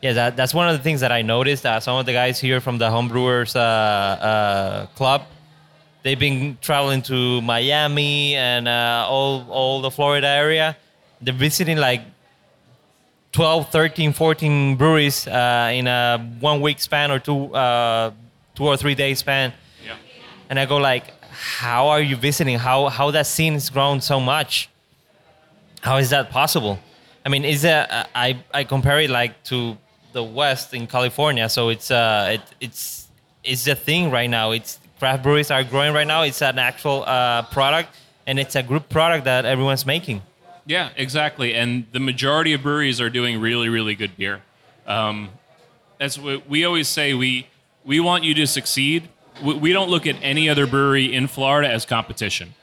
[0.00, 1.66] Yeah, that, that's one of the things that I noticed.
[1.66, 5.26] Uh, some of the guys here from the homebrewers uh, uh, club,
[6.02, 10.76] they've been traveling to Miami and uh, all all the Florida area.
[11.20, 12.02] They're visiting like
[13.32, 18.10] 12, 13, 14 breweries uh, in a one week span or two, uh,
[18.54, 19.52] two or three day span.
[19.84, 19.96] Yeah.
[20.48, 22.58] And I go like, how are you visiting?
[22.58, 24.68] How how that scene has grown so much?
[25.80, 26.78] How is that possible?
[27.24, 29.76] I mean, is that I I compare it like to
[30.12, 33.08] the West in California, so it's uh it, it's
[33.44, 34.50] it's the thing right now.
[34.50, 36.22] It's craft breweries are growing right now.
[36.22, 37.96] It's an actual uh, product,
[38.26, 40.20] and it's a group product that everyone's making.
[40.66, 41.54] Yeah, exactly.
[41.54, 44.42] And the majority of breweries are doing really, really good beer.
[44.86, 45.30] Um,
[45.98, 47.14] that's what we always say.
[47.14, 47.46] We
[47.84, 49.08] we want you to succeed.
[49.42, 52.54] We, we don't look at any other brewery in Florida as competition.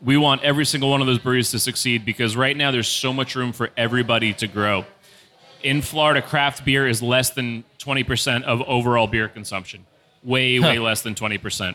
[0.00, 3.12] We want every single one of those breweries to succeed because right now there's so
[3.12, 4.84] much room for everybody to grow.
[5.62, 9.86] in Florida, craft beer is less than 20% of overall beer consumption.
[10.22, 11.74] Way, way less than 20%.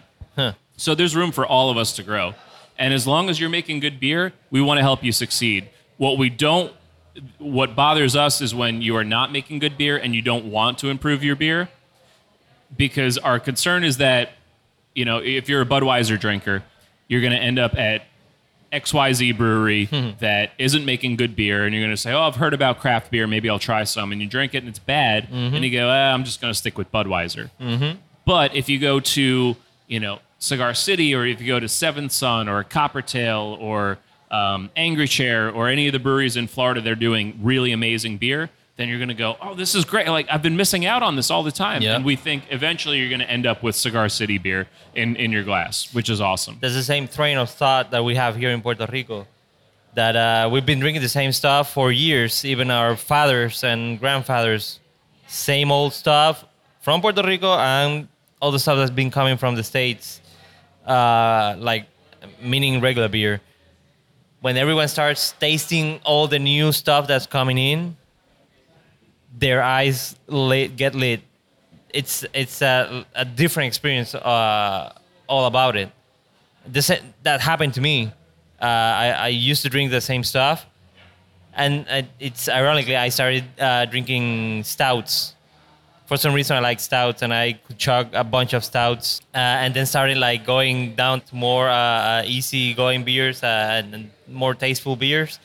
[0.78, 2.36] So there's room for all of us to grow.
[2.78, 5.70] And as long as you're making good beer, we want to help you succeed.
[5.98, 6.72] What we don't,
[7.39, 10.78] what bothers us is when you are not making good beer and you don't want
[10.80, 11.70] to improve your beer.
[12.76, 14.32] Because our concern is that,
[14.93, 16.64] you know, if you're a Budweiser drinker,
[17.08, 18.04] you're going to end up at
[18.72, 20.12] XYZ brewery hmm.
[20.20, 23.10] that isn't making good beer, and you're going to say, Oh, I've heard about craft
[23.10, 23.26] beer.
[23.26, 24.12] Maybe I'll try some.
[24.12, 25.30] And you drink it and it's bad.
[25.32, 25.64] And mm-hmm.
[25.64, 27.50] you go, ah, I'm just going to stick with Budweiser.
[27.62, 27.98] Mm-hmm.
[28.28, 29.56] But if you go to,
[29.88, 34.00] you know, Cigar City, or if you go to Seventh Son, or Coppertail, or
[34.30, 38.50] um, Angry Chair, or any of the breweries in Florida, they're doing really amazing beer.
[38.76, 40.10] Then you're going to go, oh, this is great.
[40.10, 41.82] Like I've been missing out on this all the time.
[41.82, 41.96] Yeah.
[41.96, 45.32] And we think eventually you're going to end up with Cigar City beer in, in
[45.32, 46.58] your glass, which is awesome.
[46.60, 49.26] There's the same train of thought that we have here in Puerto Rico.
[49.96, 52.44] That uh, we've been drinking the same stuff for years.
[52.44, 54.82] Even our fathers and grandfathers,
[55.28, 56.44] same old stuff
[56.82, 58.10] from Puerto Rico and
[58.40, 60.22] all the stuff that's been coming from the states,
[60.86, 61.88] uh, like
[62.42, 63.42] meaning regular beer.
[64.42, 67.98] When everyone starts tasting all the new stuff that's coming in,
[69.38, 71.22] their eyes lit, get lit.
[71.94, 74.94] It's it's a, a different experience uh,
[75.28, 75.90] all about it.
[76.66, 76.92] This
[77.24, 78.12] that happened to me.
[78.62, 80.66] Uh, I, I used to drink the same stuff,
[81.54, 85.36] and uh, it's ironically I started uh, drinking stouts.
[86.08, 89.38] For some reason, I like stouts, and I could chug a bunch of stouts, uh,
[89.38, 94.10] and then started like going down to more uh, uh, easy going beers uh, and,
[94.26, 95.39] more tasteful beers.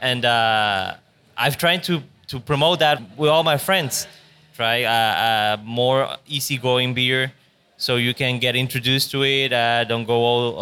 [0.00, 0.94] And uh,
[1.38, 4.06] I've tried to to promote that with all my friends.
[4.54, 7.32] Try uh, uh, more easygoing beer,
[7.78, 9.48] so you can get introduced to it.
[9.88, 10.52] Don't go all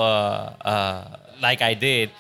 [1.40, 2.10] like I did.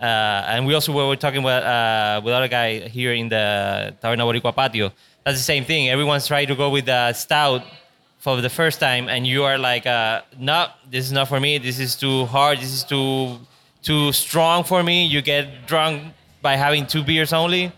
[0.00, 4.92] And we also were talking uh, with other guy here in the Taberna Boricua patio.
[5.24, 5.88] That's the same thing.
[5.88, 7.62] Everyone's trying to go with the stout
[8.18, 11.58] for the first time, and you are like, uh, "No, this is not for me.
[11.58, 12.58] This is too hard.
[12.58, 13.38] This is too
[13.82, 17.72] too strong for me." You get drunk by having two beers only,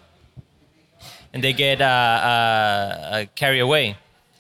[1.32, 3.96] and they get uh, uh, uh, carried away.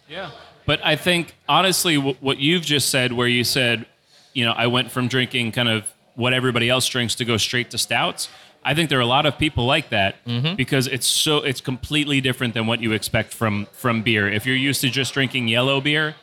[0.08, 0.30] Yeah.
[0.64, 3.84] But I think, honestly, w- what you've just said, where you said,
[4.32, 5.84] you know, I went from drinking kind of
[6.14, 8.28] what everybody else drinks to go straight to stouts.
[8.64, 10.54] I think there are a lot of people like that mm-hmm.
[10.54, 14.28] because it's so it's completely different than what you expect from from beer.
[14.28, 16.14] If you're used to just drinking yellow beer,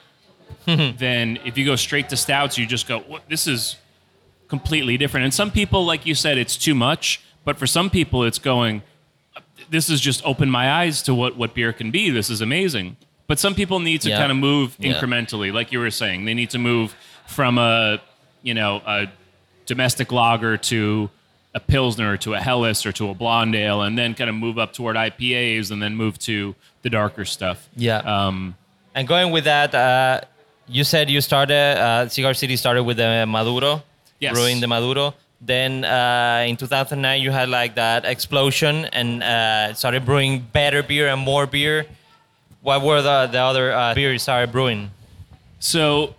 [0.66, 0.98] mm-hmm.
[0.98, 3.76] then if you go straight to stouts, you just go, what, this is
[4.48, 5.26] completely different.
[5.26, 7.22] And some people, like you said, it's too much.
[7.46, 8.84] But for some people, it's going,
[9.70, 12.10] this has just opened my eyes to what, what beer can be.
[12.10, 12.98] This is amazing.
[13.28, 14.18] But some people need to Yeah.
[14.18, 14.94] kind of move Yeah.
[14.94, 16.26] incrementally, like you were saying.
[16.26, 16.96] They need to move
[17.28, 18.02] from a,
[18.42, 19.08] you know, a
[19.66, 21.10] domestic lager to
[21.60, 24.58] a pilsner to a helles or to a blonde ale, and then kind of move
[24.64, 27.58] up toward IPAs, and then move to the darker stuff.
[27.76, 27.98] Yeah.
[28.16, 28.56] Um,
[28.96, 30.22] And going with that, uh,
[30.68, 33.82] you said you started, uh, Cigar City started with the Maduro,
[34.20, 34.34] Yes.
[34.34, 35.14] brewing the Maduro.
[35.42, 41.08] Then uh, in 2009, you had like that explosion and uh, started brewing better beer
[41.08, 41.86] and more beer.
[42.62, 44.92] What were the, the other uh, beers you started brewing?
[45.60, 46.14] So,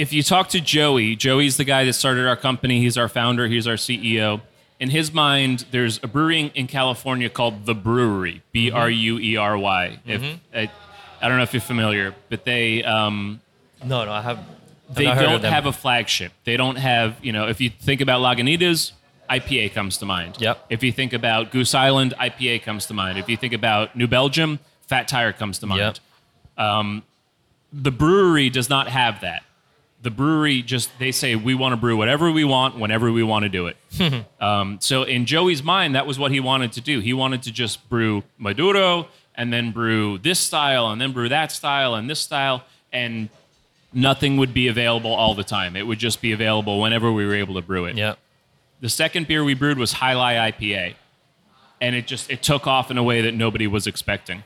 [0.00, 2.80] if you talk to Joey, Joey's the guy that started our company.
[2.80, 3.46] He's our founder.
[3.48, 4.40] He's our CEO.
[4.78, 9.36] In his mind, there's a brewery in California called The Brewery, B R U E
[9.36, 9.98] R Y.
[10.06, 10.22] If
[10.54, 10.70] I,
[11.20, 13.42] I don't know if you're familiar, but they um,
[13.84, 14.38] No, no, I have.
[14.88, 15.52] I've they not heard of don't them.
[15.52, 16.32] have a flagship.
[16.44, 18.92] They don't have, you know, if you think about Lagunitas,
[19.28, 20.40] IPA comes to mind.
[20.40, 20.64] Yep.
[20.70, 23.18] If you think about Goose Island, IPA comes to mind.
[23.18, 26.00] If you think about New Belgium, Fat Tire comes to mind.
[26.56, 27.02] Yep.
[27.72, 29.44] The brewery does not have that.
[30.02, 33.42] The brewery just, they say, we want to brew whatever we want, whenever we want
[33.42, 33.76] to do it.
[34.40, 37.00] um, so in Joey's mind, that was what he wanted to do.
[37.00, 41.52] He wanted to just brew Maduro and then brew this style and then brew that
[41.52, 42.64] style and this style.
[42.92, 43.28] And
[43.92, 45.76] nothing would be available all the time.
[45.76, 47.96] It would just be available whenever we were able to brew it.
[47.96, 48.14] Yeah.
[48.80, 50.94] The second beer we brewed was Jai Alai IPA,
[51.80, 54.42] and it just it took off in a way that nobody was expecting.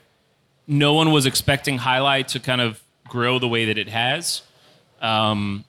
[0.66, 4.42] No one was expecting Jai Alai to kind of grow the way that it has.
[5.00, 5.64] Um,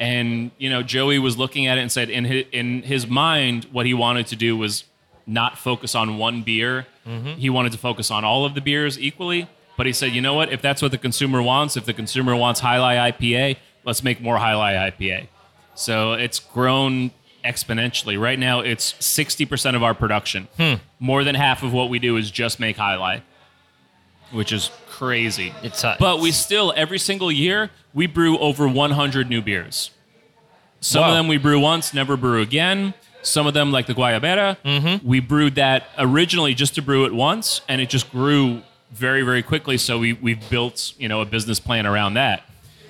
[0.00, 3.66] and you know, Joey was looking at it and said, in his, in his mind,
[3.72, 4.84] what he wanted to do was
[5.26, 6.86] not focus on one beer.
[7.38, 9.48] He wanted to focus on all of the beers equally.
[9.76, 10.52] But he said, you know what?
[10.52, 14.20] If that's what the consumer wants, if the consumer wants Jai Alai IPA, let's make
[14.20, 15.28] more Jai Alai IPA.
[15.74, 17.10] So it's grown
[17.44, 18.20] exponentially.
[18.20, 20.46] Right now, it's 60% of our production.
[21.00, 23.22] More than half of what we do is just make Jai Alai,
[24.30, 24.70] which is
[25.06, 25.52] crazy.
[25.64, 29.90] It's, uh, but we still, every single year, we brew over 100 new beers.
[30.80, 31.08] Some Wow.
[31.08, 32.94] of them we brew once, never brew again.
[33.22, 35.04] Some of them, like the Guayabera, Mm-hmm.
[35.06, 39.42] we brewed that originally just to brew it once, and it just grew very, very
[39.42, 39.76] quickly.
[39.76, 42.42] So we we built you know a business plan around that.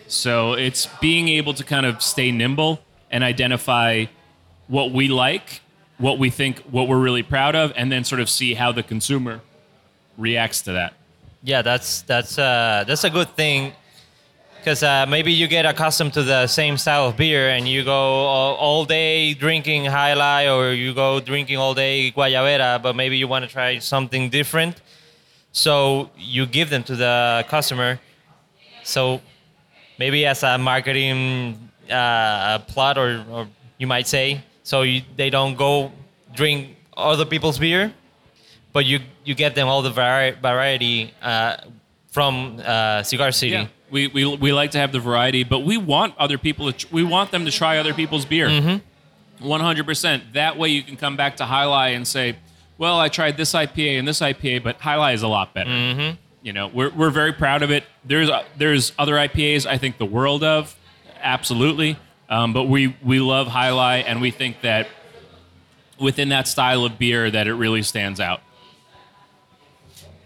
[0.06, 4.06] So it's being able to kind of stay nimble and identify
[4.68, 5.60] what we like,
[5.98, 8.82] what we think, what we're really proud of, and then sort of see how the
[8.82, 9.40] consumer
[10.18, 10.92] reacts to that.
[11.42, 13.72] Yeah, that's that's uh, that's a good thing
[14.58, 17.92] because uh, maybe you get accustomed to the same style of beer and you go
[17.92, 23.16] all, all day drinking High Life or you go drinking all day Guayabera, but maybe
[23.18, 24.80] you want to try something different.
[25.50, 27.98] So you give them to the customer.
[28.84, 29.20] So
[29.98, 31.58] maybe as a marketing
[31.90, 35.90] uh, plot, or, or you might say, so you, they don't go
[36.34, 37.92] drink other people's beer,
[38.72, 41.56] but you you get them all the vari- variety uh,
[42.08, 43.52] from uh, Cigar City.
[43.52, 43.66] Yeah.
[43.90, 46.86] We, we, we like to have the variety, but we want other people to tr-
[46.90, 48.48] we want them to try other people's beer.
[48.48, 49.46] Mm-hmm.
[49.46, 50.32] 100%.
[50.32, 52.36] That way you can come back to Jai Alai and say,
[52.78, 55.70] well, I tried this IPA and this IPA, but Jai Alai is a lot better.
[55.70, 56.16] Mm-hmm.
[56.42, 57.84] You know, we're, we're very proud of it.
[58.04, 60.74] There's uh, there's other IPAs I think the world of,
[61.20, 61.98] absolutely.
[62.28, 64.88] Um, but we we love Jai Alai, and we think that
[66.00, 68.40] within that style of beer that it really stands out.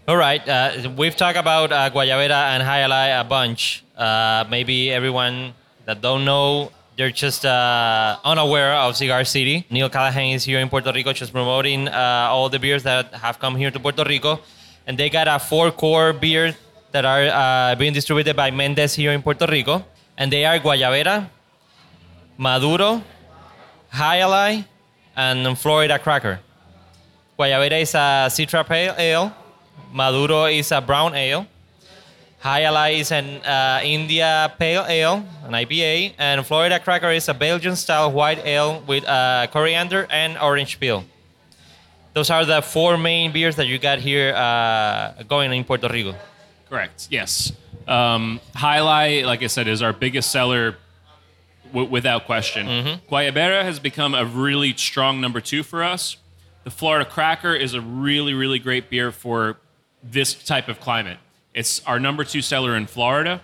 [0.07, 3.83] All right, uh, we've talked about uh, Guayabera and Life a bunch.
[3.91, 5.53] Uh, maybe everyone
[5.83, 9.65] that don't know, they're just uh, unaware of Cigar City.
[9.69, 13.37] Neil Callaghan is here in Puerto Rico, just promoting uh, all the beers that have
[13.37, 14.39] come here to Puerto Rico,
[14.87, 16.55] and they got a four core beer
[16.93, 19.83] that are uh, being distributed by Méndez here in Puerto Rico,
[20.17, 21.27] and they are Guayabera,
[22.37, 23.03] Maduro,
[23.93, 24.63] Life,
[25.17, 26.39] and Florida Cracker.
[27.37, 29.46] Guayabera is a Citra Pale Ale.
[29.91, 31.47] Maduro is a brown ale.
[32.43, 37.33] Jai Alai is an uh, India Pale Ale, an IPA, and Florida Cracker is a
[37.33, 41.03] Belgian-style white ale with uh, coriander and orange peel.
[42.13, 46.15] Those are the four main beers that you got here uh, going in Puerto Rico.
[46.69, 47.07] Correct.
[47.09, 47.51] Yes.
[47.87, 50.77] Um, Jai Alai, like I said, is our biggest seller
[51.73, 52.99] w- without question.
[53.09, 56.17] Guayabera has become a really strong number two for us.
[56.65, 59.57] The Florida Cracker is a really, really great beer for
[60.03, 61.17] this type of climate.
[61.53, 63.41] It's our number two seller in Florida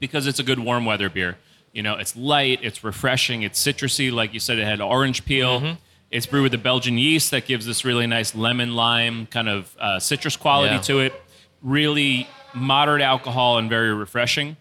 [0.00, 1.36] because it's a good warm weather beer.
[1.72, 4.12] You know, it's light, it's refreshing, it's citrusy.
[4.12, 5.76] Like you said, it had orange peel.
[6.10, 9.74] It's brewed with the Belgian yeast that gives this really nice lemon lime kind of
[9.80, 10.80] uh, citrus quality Yeah.
[10.82, 11.14] to it.
[11.62, 14.56] Really moderate alcohol and very refreshing.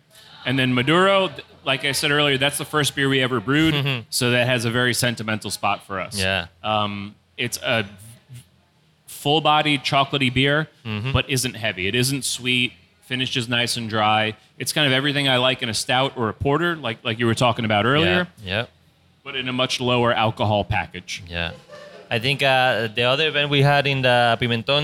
[0.46, 1.30] And then Maduro,
[1.66, 4.06] like I said earlier, that's the first beer we ever brewed.
[4.10, 6.18] so that has a very sentimental spot for us.
[6.18, 6.48] Yeah.
[6.64, 7.86] Um, it's a
[9.24, 11.12] full bodied chocolatey beer, Mm-hmm.
[11.16, 11.86] but isn't heavy.
[11.92, 12.72] It isn't sweet,
[13.12, 14.24] finishes nice and dry.
[14.62, 17.28] It's kind of everything I like in a stout or a porter, like, like you
[17.30, 18.66] were talking about earlier, Yeah.
[19.26, 21.22] but in a much lower alcohol package.
[21.28, 21.52] Yeah.
[22.16, 24.84] I think uh, the other event we had in the Pimenton,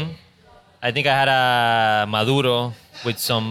[0.88, 2.74] I think I had a Maduro
[3.06, 3.46] with some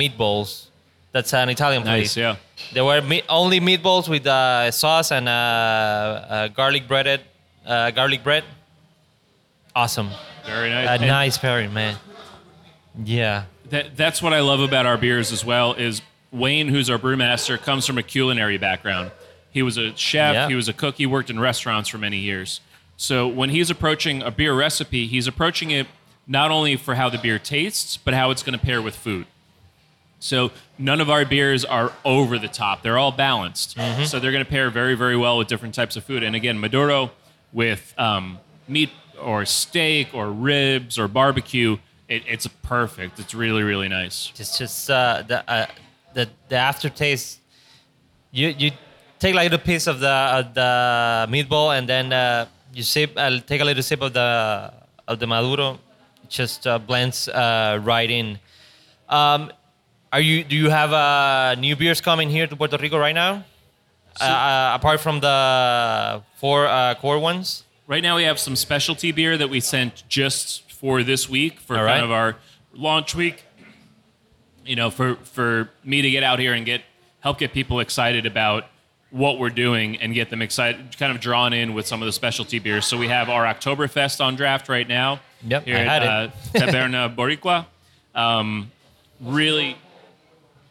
[0.00, 0.66] meatballs.
[1.12, 2.16] That's an Italian place.
[2.16, 2.36] Nice, yeah.
[2.74, 7.20] There were me- only meatballs with uh, sauce and uh, uh, garlic breaded,
[7.66, 8.44] uh, garlic bread.
[9.74, 10.10] Awesome.
[10.44, 10.88] Very nice.
[10.88, 11.96] A And nice pairing, man.
[13.04, 13.44] Yeah.
[13.70, 17.60] that, that's what I love about our beers as well is Wayne, who's our brewmaster,
[17.60, 19.10] comes from a culinary background.
[19.50, 20.48] He was a chef, Yeah.
[20.48, 22.60] he was a cook, he worked in restaurants for many years.
[22.96, 25.86] So when he's approaching a beer recipe, he's approaching it
[26.26, 29.26] not only for how the beer tastes, but how it's going to pair with food.
[30.20, 32.82] So none of our beers are over the top.
[32.82, 33.76] They're all balanced.
[34.06, 36.22] So they're going to pair very, very well with different types of food.
[36.22, 37.10] And again, Maduro
[37.52, 38.38] with um,
[38.68, 38.90] meat
[39.22, 43.18] or steak or ribs or barbecue, it, it's perfect.
[43.18, 44.32] It's really, really nice.
[44.38, 45.66] It's just uh, the, uh,
[46.14, 47.40] the the aftertaste.
[48.30, 48.70] You you
[49.18, 53.12] take like a piece of the of the meatball and then uh, you sip.
[53.16, 54.72] Uh, take a little sip of the
[55.08, 55.78] of the maduro.
[56.24, 58.38] It just uh, blends uh, right in.
[59.08, 59.52] Um,
[60.12, 60.44] are you?
[60.44, 63.44] Do you have uh, new beers coming here to Puerto Rico right now?
[64.20, 67.64] uh, uh, apart from the four uh, core ones.
[67.92, 71.76] Right now, we have some specialty beer that we sent just for this week for
[71.76, 72.02] All kind right.
[72.02, 72.36] of our
[72.72, 73.44] launch week.
[74.64, 76.80] You know, for for me to get out here and get
[77.20, 78.64] help get people excited about
[79.10, 82.12] what we're doing and get them excited, kind of drawn in with some of the
[82.12, 82.86] specialty beers.
[82.86, 85.20] So we have our Oktoberfest on draft right now.
[85.46, 87.66] Yep, here I had at uh, Taberna Boricua.
[88.14, 88.72] Um,
[89.20, 89.76] really,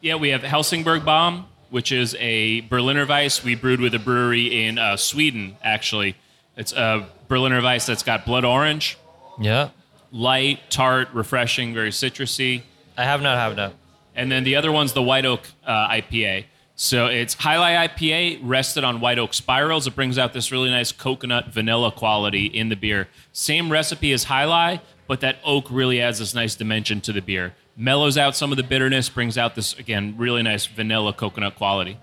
[0.00, 4.64] yeah, we have Helsingborg Bomb, which is a Berliner Weiss we brewed with a brewery
[4.64, 5.56] in uh, Sweden.
[5.62, 6.16] Actually,
[6.56, 8.98] it's a Berliner Weiss that's got blood orange,
[9.38, 9.70] Yeah,
[10.10, 12.62] light, tart, refreshing, very citrusy.
[12.96, 13.74] I have not have that.
[14.14, 16.44] And then the other one's the White Oak uh, IPA.
[16.74, 19.86] So it's Jai Alai IPA rested on white oak spirals.
[19.86, 23.08] It brings out this really nice coconut vanilla quality in the beer.
[23.32, 27.20] Same recipe as Jai Alai, but that oak really adds this nice dimension to the
[27.20, 27.54] beer.
[27.76, 31.98] Mellows out some of the bitterness, brings out this again really nice vanilla coconut quality.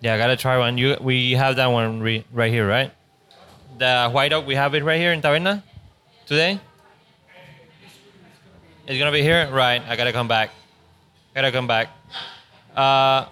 [0.00, 0.78] Yeah, I gotta try one.
[0.78, 2.92] You we have that one re- right here, right?
[3.80, 5.62] The white oak, we have it right here in Taberna
[6.26, 6.60] today.
[8.86, 9.80] It's gonna be here, right?
[9.88, 10.50] I gotta come back.
[11.32, 11.88] I Gotta come back.
[12.76, 13.24] Uh,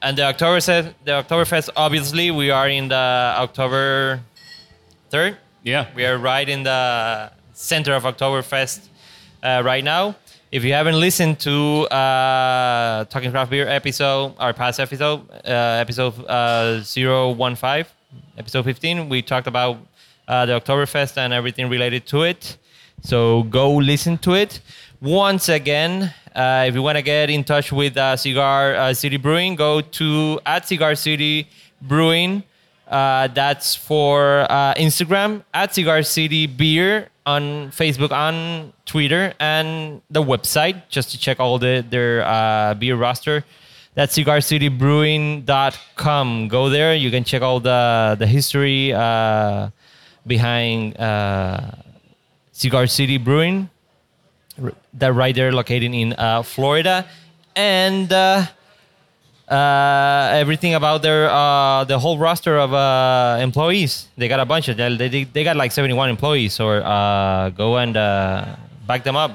[0.00, 2.94] and the October Oktoberfest, the Oktoberfest, obviously, we are in the
[3.36, 4.20] October
[5.10, 5.36] third.
[5.62, 5.88] Yeah.
[5.94, 8.88] We are right in the center of Oktoberfest
[9.42, 10.16] uh, right now.
[10.50, 16.14] If you haven't listened to uh, Talking Craft Beer episode, our past episode, uh, episode
[16.26, 17.84] uh, 015,
[18.36, 19.78] episode 15, we talked about
[20.26, 22.56] uh, the Oktoberfest and everything related to it.
[23.02, 24.60] So go listen to it.
[25.00, 29.16] Once again, uh, if you want to get in touch with uh, Cigar uh, City
[29.16, 31.48] Brewing, go to at Cigar City
[31.82, 32.42] Brewing.
[32.86, 40.22] Uh, that's for uh, Instagram at Cigar City Beer on Facebook, on Twitter, and the
[40.22, 43.44] website just to check all the their beer roster.
[43.94, 46.48] That's cigarcitybrewing.com.
[46.48, 46.94] Go there.
[46.94, 49.70] You can check all the the history uh,
[50.26, 51.70] behind uh,
[52.52, 53.70] Cigar City Brewing.
[54.94, 57.06] That right there, located in uh, Florida,
[57.56, 58.12] and.
[58.12, 58.46] Uh,
[59.48, 62.74] uh, everything about their uh, the whole roster of
[63.40, 64.06] employees.
[64.18, 64.76] They got a bunch of.
[64.76, 66.52] They, they, they got like 71 employees.
[66.52, 69.32] So uh, go and back them up.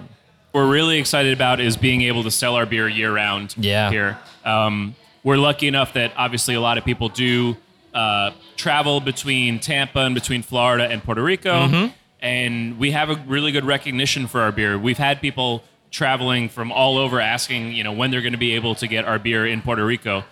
[0.54, 3.90] We're really excited about is being able to sell our beer year round Yeah.
[3.90, 4.18] here.
[4.46, 7.58] Um, we're lucky enough that obviously a lot of people do
[7.94, 11.90] uh, travel between Tampa and between Florida and Puerto Rico.
[12.22, 14.78] And we have a really good recognition for our beer.
[14.78, 18.54] We've had people traveling from all over asking, you know, when they're going to be
[18.56, 20.24] able to get our beer in Puerto Rico.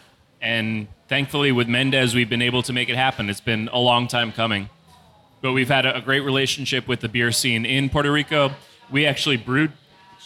[0.41, 3.29] And thankfully, with Méndez, we've been able to make it happen.
[3.29, 4.69] It's been a long time coming
[5.41, 8.51] but we've had a, a great relationship with the beer scene in Puerto Rico.
[8.91, 9.71] We actually brewed,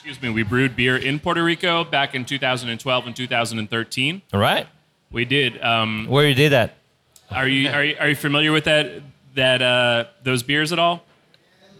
[0.06, 4.22] excuse me, we brewed beer in Puerto Rico back in 2012 and 2013.
[4.36, 4.68] All right.
[5.12, 5.60] We did.
[5.64, 6.76] Um, Where you did that?
[7.32, 9.02] are you are you, are you familiar with that
[9.34, 11.04] that uh, those beers at all?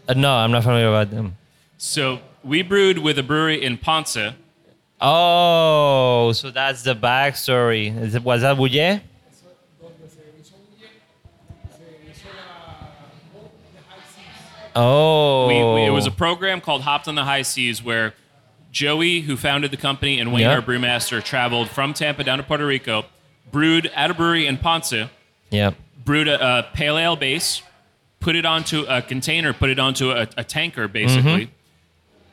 [0.08, 1.36] Uh, no, I'm not familiar about them.
[1.78, 4.18] So we brewed with a brewery in Ponce.
[5.00, 7.96] Oh, so that's the backstory.
[7.96, 9.02] Is it, was that Bouillet?
[14.76, 15.48] Oh.
[15.48, 18.14] We, we, it was a program called Hopped on the High Seas where
[18.70, 20.54] Joey, who founded the company, and Wayne, Yeah.
[20.54, 23.06] our brewmaster, traveled from Tampa down to Puerto Rico,
[23.50, 24.92] brewed at a brewery in Ponce,
[25.50, 25.70] Yeah.
[26.04, 27.62] brewed a, a pale ale base,
[28.20, 31.46] put it onto a container, put it onto a, a tanker, basically.
[31.46, 31.52] Mm-hmm.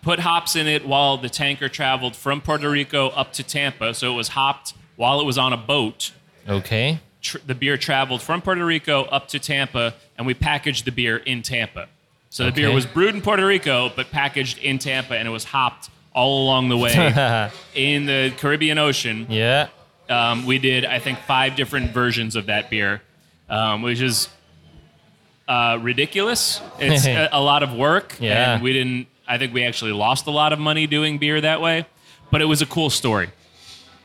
[0.01, 3.93] Put hops in it while the tanker traveled from Puerto Rico up to Tampa.
[3.93, 6.11] So it was hopped while it was on a boat.
[6.47, 6.99] Okay.
[7.21, 11.15] Tr- the beer traveled from Puerto Rico up to Tampa, and we packaged the beer
[11.17, 11.87] in Tampa.
[12.33, 15.43] So the beer was brewed in Puerto Rico, but packaged in Tampa, and it was
[15.43, 19.27] hopped all along the way in the Caribbean Ocean.
[19.29, 19.67] Yeah.
[20.09, 23.03] Um, we did, I think, five different versions of that beer,
[23.49, 24.29] um, which is
[25.47, 26.59] uh, ridiculous.
[26.79, 28.55] It's a, a lot of work, Yeah.
[28.55, 29.07] and we didn't.
[29.27, 31.85] I think we actually lost a lot of money doing beer that way,
[32.31, 33.29] but it was a cool story.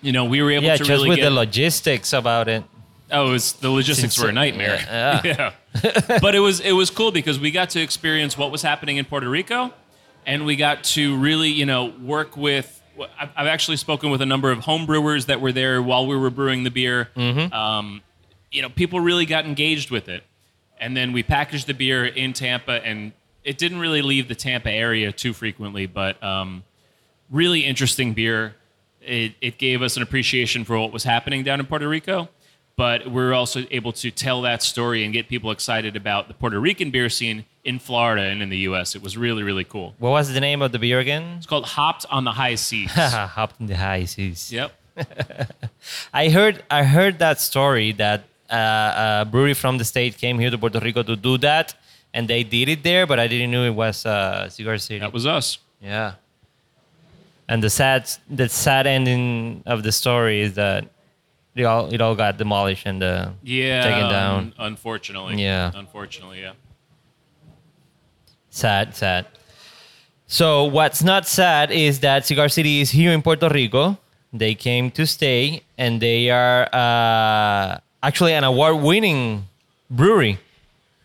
[0.03, 1.25] You know, we were able Yeah, to just really with get.
[1.25, 2.63] the logistics about it.
[3.11, 4.79] oh, it was the logistics Since- were a nightmare.
[4.87, 5.53] yeah, Yeah.
[6.21, 9.05] but it was it was cool because we got to experience what was happening in
[9.05, 9.73] Puerto Rico,
[10.27, 12.75] and we got to really you know work with.
[13.21, 16.31] I've actually spoken with a number of home brewers that were there while we were
[16.31, 17.09] brewing the beer.
[17.53, 18.03] Um,
[18.51, 20.25] you know, people really got engaged with it,
[20.81, 23.13] and then we packaged the beer in Tampa, and
[23.45, 26.65] it didn't really leave the Tampa area too frequently, but um,
[27.31, 28.57] really interesting beer.
[29.01, 32.29] It, it gave us an appreciation for what was happening down in Puerto Rico,
[32.79, 36.61] but we're also able to tell that story and get people excited about the Puerto
[36.61, 38.95] Rican beer scene in Florida and in the U.S.
[38.95, 39.97] It was really, really cool.
[39.99, 41.25] What was the name of the beer again?
[41.39, 42.93] It's called Hopped on the High Seas.
[43.37, 44.53] Hopped on the high seas.
[44.53, 44.71] yep.
[46.15, 50.51] I heard I heard that story that uh, a brewery from the state came here
[50.51, 51.75] to Puerto Rico to do that,
[52.15, 55.01] and they did it there, but I didn't know it was uh, Cigar City.
[55.01, 55.59] That was us.
[55.83, 56.13] yeah.
[57.49, 60.85] And the sad the sad ending of the story is that
[61.61, 63.83] it all it all got demolished and uh, Yeah.
[63.83, 64.39] taken down.
[64.59, 65.43] um, unfortunately.
[65.43, 65.73] Yeah.
[65.75, 66.53] Unfortunately, yeah.
[68.51, 69.27] Sad, sad.
[70.27, 73.97] So what's not sad is that Cigar City is here in Puerto Rico.
[74.33, 79.47] They came to stay, and they are uh, actually an award-winning
[79.89, 80.39] brewery.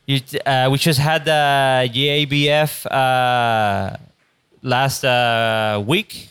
[0.05, 3.95] You, uh, we just had the GABF uh,
[4.61, 6.27] last uh, week.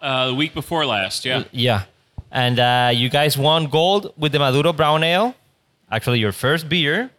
[0.00, 1.44] Uh, the week before last, yeah.
[1.52, 1.84] Yeah,
[2.30, 5.34] And uh, you guys won gold with the Maduro Brown Ale,
[5.90, 7.10] actually your first beer.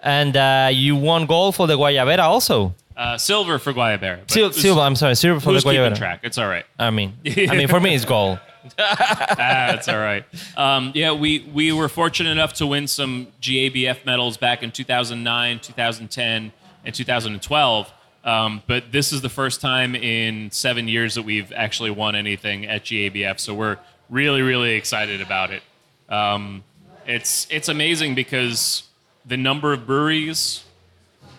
[0.00, 2.74] And uh, you won gold for the Guayabera also.
[2.96, 4.28] Uh, silver for Guayabera.
[4.30, 5.96] Sil- silver, I'm sorry, silver for the Who's keeping Guayabera.
[5.96, 6.20] track?
[6.24, 6.64] It's all right.
[6.78, 8.38] I mean, I mean, for me, it's gold.
[8.78, 10.24] it's all right.
[10.56, 15.60] Um, yeah, we, we were fortunate enough to win some GABF medals back in 2009,
[15.60, 16.52] 2010,
[16.84, 17.92] and 2012.
[18.24, 22.66] Um, but this is the first time in seven years that we've actually won anything
[22.66, 23.40] at GABF.
[23.40, 23.78] So we're
[24.12, 25.62] really, really excited about it.
[26.08, 26.62] Um,
[27.06, 28.84] it's it's amazing because
[29.26, 30.64] the number of breweries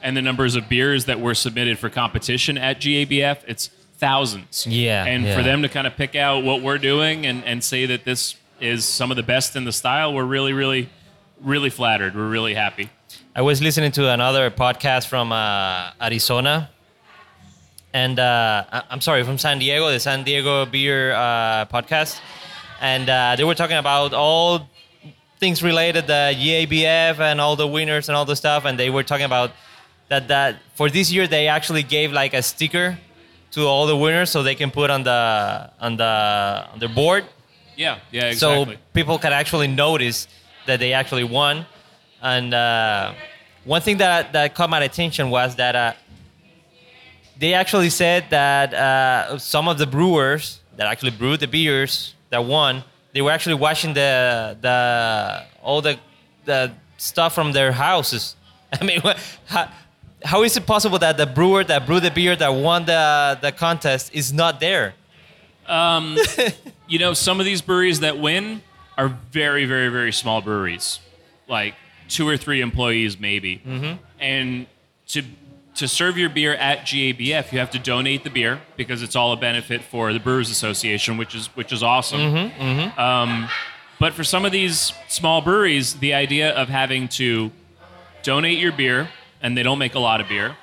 [0.01, 3.67] and the numbers of beers that were submitted for competition at GABF, it's
[3.97, 4.67] thousands.
[4.67, 5.37] Yeah, And yeah.
[5.37, 8.35] for them to kind of pick out what we're doing and, and say that this
[8.59, 10.89] is some of the best in the style, we're really, really,
[11.39, 12.15] really flattered.
[12.15, 12.89] We're really happy.
[13.33, 16.69] I was listening to another podcast from uh, Arizona,
[17.93, 22.19] and uh, I'm sorry, from San Diego, the San Diego Beer uh, podcast,
[22.83, 24.69] and uh, they were talking about all
[25.39, 29.03] things related the GABF and all the winners and all the stuff, and they were
[29.03, 29.51] talking about
[30.09, 32.97] that that for this year they actually gave like a sticker
[33.51, 36.13] to all the winners so they can put on the on the
[36.73, 37.23] on their board
[37.75, 38.75] Yeah, yeah, exactly.
[38.75, 40.27] so people can actually notice
[40.67, 41.65] that they actually won.
[42.21, 43.13] And uh,
[43.63, 45.93] one thing that that caught my attention was that uh,
[47.39, 52.45] they actually said that uh, some of the brewers that actually brewed the beers that
[52.45, 55.99] won, they were actually washing the the all the
[56.45, 58.35] the stuff from their houses.
[58.81, 59.01] I mean,
[59.45, 59.69] how,
[60.23, 63.51] how is it possible that the brewer that brewed the beer that won the the
[63.51, 64.95] contest is not there?
[66.87, 68.61] you know, some of these breweries that win
[68.97, 70.99] are very, very, very small breweries,
[71.47, 71.75] like
[72.09, 73.61] two or three employees, maybe.
[73.65, 73.93] Mm-hmm.
[74.19, 74.67] And
[75.09, 75.23] to
[75.75, 79.31] to serve your beer at GABF, you have to donate the beer because it's all
[79.33, 82.19] a benefit for the Brewers Association, which is which is awesome.
[82.97, 83.49] Um,
[83.99, 87.51] but for some of these small breweries, the idea of having to
[88.23, 89.09] donate your beer,
[89.41, 90.55] and they don't make a lot of beer,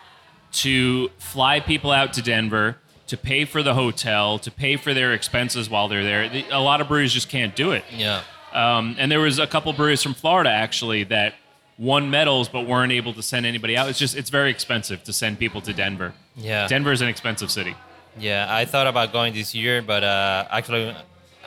[0.53, 5.13] to fly people out to Denver, to pay for the hotel, to pay for their
[5.13, 6.29] expenses while they're there.
[6.29, 7.85] The- A lot of breweries just can't do it.
[7.93, 8.23] Yeah.
[8.53, 11.35] Um, and there was a couple breweries from Florida actually that
[11.81, 13.89] won medals but weren't able to send anybody out.
[13.89, 16.13] It's just it's very expensive to send people to Denver.
[16.37, 16.69] Yeah.
[16.69, 17.75] Denver is an expensive city.
[18.19, 20.95] Yeah, I thought about going this year, but uh, actually,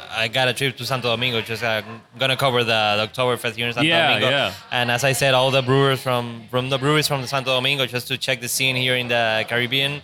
[0.09, 1.41] I got a trip to Santo Domingo.
[1.41, 1.81] Just uh,
[2.17, 4.29] gonna cover the, the Oktoberfest here in Santo Yeah, Domingo.
[4.29, 4.53] yeah.
[4.71, 7.85] And as I said, all the brewers from from the breweries from the Santo Domingo
[7.85, 10.01] just to check the scene here in the Caribbean.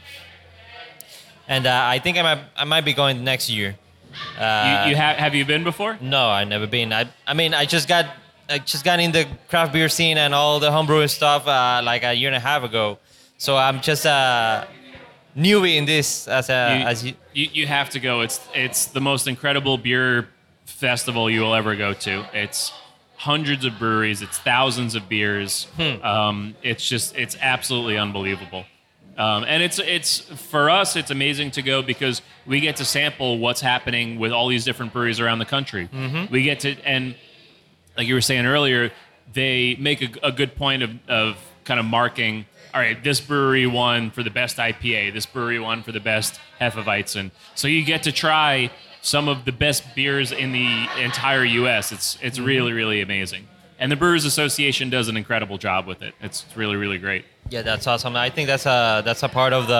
[1.48, 3.76] And uh, I think I might I might be going next year.
[4.38, 5.98] Uh, you you have have you been before?
[6.02, 6.92] no, I've never been.
[6.94, 8.06] I I mean, I just got
[8.50, 12.04] I just got in the craft beer scene and all the homebrewing stuff uh, like
[12.04, 12.97] a year and a half ago.
[13.38, 14.68] So I'm just a
[15.38, 17.14] newbie in this as a you, as you.
[17.34, 18.22] you, you have to go.
[18.22, 20.28] It's it's the most incredible beer
[20.66, 22.26] festival you will ever go to.
[22.34, 22.74] It's
[23.18, 24.22] hundreds of breweries.
[24.22, 25.68] It's thousands of beers.
[25.76, 26.04] Hmm.
[26.04, 28.66] Um, it's just it's absolutely unbelievable.
[29.18, 33.38] Um, and it's it's for us it's amazing to go because we get to sample
[33.38, 35.88] what's happening with all these different breweries around the country.
[35.93, 36.34] Mm-hmm.
[36.34, 37.16] We get to and
[38.00, 38.91] like you were saying earlier,
[39.34, 42.45] they make a, a good point of, of kind of marking.
[42.74, 45.14] All right, this brewery won for the best IPA.
[45.14, 47.32] This brewery won for the best Hefeweizen.
[47.56, 48.72] So you get to try
[49.02, 51.91] some of the best beers in the entire U.S.
[51.91, 52.47] It's it's Mm-hmm.
[52.47, 53.47] really really amazing.
[53.82, 56.14] And the Brewers Association does an incredible job with it.
[56.22, 57.26] It's really really great.
[57.50, 58.16] Yeah, that's awesome.
[58.16, 59.74] I think that's a that's a part of the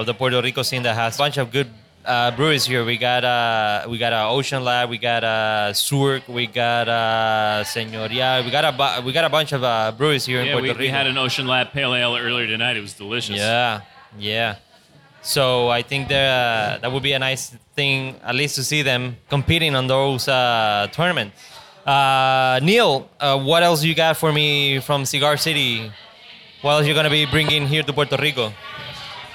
[0.00, 1.68] of the Puerto Rico scene that has a bunch of good
[2.04, 2.84] uh, breweries here.
[2.84, 7.62] We got uh, we got uh, Ocean Lab, we got uh, Surk, we got uh,
[7.64, 10.62] Señorial, we got a bu- we got a bunch of uh, breweries here in Puerto
[10.62, 10.80] we, Rico.
[10.80, 12.76] we had an Ocean Lab Pale Ale earlier tonight.
[12.76, 13.36] It was delicious.
[13.36, 13.80] yeah,
[14.18, 14.56] yeah.
[15.22, 18.80] So I think there, uh, that would be a nice thing, at least to see
[18.80, 21.36] them competing on those uh, tournaments.
[21.84, 25.92] Uh, Neil, uh, what else you got for me from Cigar City?
[26.62, 28.52] What else you gonna be bringing here to Puerto Rico?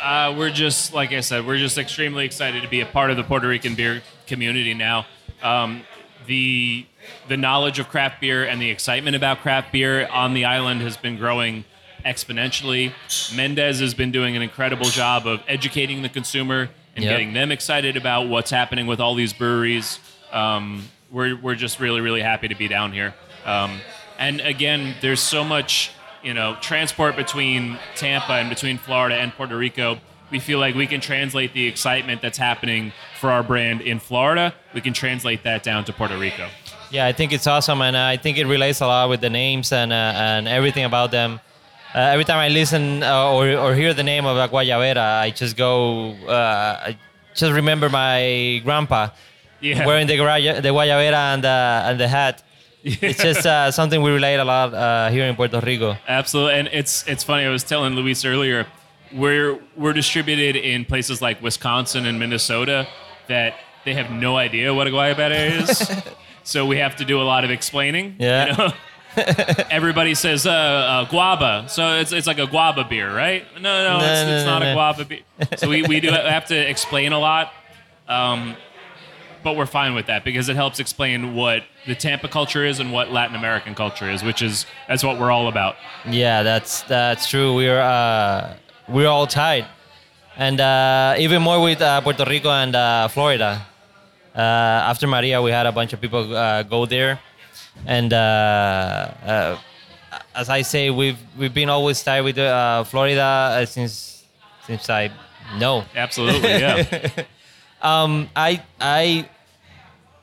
[0.05, 3.17] Uh, we're just, like I said, we're just extremely excited to be a part of
[3.17, 5.07] the Puerto Rican beer community now.
[5.41, 5.81] Um,
[6.27, 6.85] the
[7.27, 10.95] the knowledge of craft beer and the excitement about craft beer on the island has
[10.95, 11.65] been growing
[12.05, 12.91] exponentially.
[13.33, 17.11] Méndez has been doing an incredible job of educating the consumer and Yep.
[17.11, 19.99] getting them excited about what's happening with all these breweries.
[20.31, 23.15] Um, we're, we're just really, really happy to be down here.
[23.43, 23.79] Um,
[24.19, 25.91] and again, there's so much,
[26.25, 29.99] you know, transport between Tampa and between Florida and Puerto Rico.
[30.31, 34.55] We feel like we can translate the excitement that's happening for our brand in Florida.
[34.73, 36.49] We can translate that down to Puerto Rico.
[36.89, 39.71] Yeah, I think it's awesome, and I think it relates a lot with the names
[39.71, 41.39] and uh, and everything about them.
[41.93, 45.29] Uh, every time I listen uh, or, or hear the name of La Guayabera, I
[45.29, 46.97] just go, uh, I
[47.33, 49.09] just remember my grandpa.
[49.61, 49.85] Yeah.
[49.85, 52.43] wearing the the guayabera and the and the hat.
[53.01, 55.97] It's just uh, something we relate a lot uh, here in Puerto Rico.
[56.07, 57.43] Absolutely, and it's it's funny.
[57.45, 58.67] I was telling Luis earlier,
[59.11, 62.87] we're we're distributed in places like Wisconsin and Minnesota
[63.27, 63.55] that
[63.85, 65.91] they have no idea what a guayabera is.
[66.43, 68.15] so we have to do a lot of explaining.
[68.19, 68.45] Yeah.
[68.45, 68.57] you Yeah.
[68.67, 68.73] know?
[69.71, 73.45] Everybody says uh, uh, guava, so it's it's like a guava beer, right?
[73.55, 74.71] No, no, No, it's, no, it's no, not no.
[74.71, 75.21] a guava beer.
[75.57, 77.51] So we, we do have to explain a lot.
[78.07, 78.55] Um,
[79.45, 82.91] but we're fine with that because it helps explain what the Tampa culture is and
[82.91, 85.75] what Latin American culture is, which is that's what we're all about.
[86.09, 87.53] Yeah, that's that's true.
[87.55, 88.57] We're uh,
[88.89, 89.67] we're all tied,
[90.35, 93.61] and uh, even more with uh, Puerto Rico and uh, Florida.
[94.35, 97.19] Uh, after Maria, we had a bunch of people uh, go there,
[97.85, 99.57] and uh, uh,
[100.33, 104.25] as I say, we've we've been always tied with uh, Florida uh, since
[104.65, 105.11] since I
[105.59, 105.85] know.
[105.95, 107.09] Absolutely, yeah.
[107.81, 109.29] Um, I I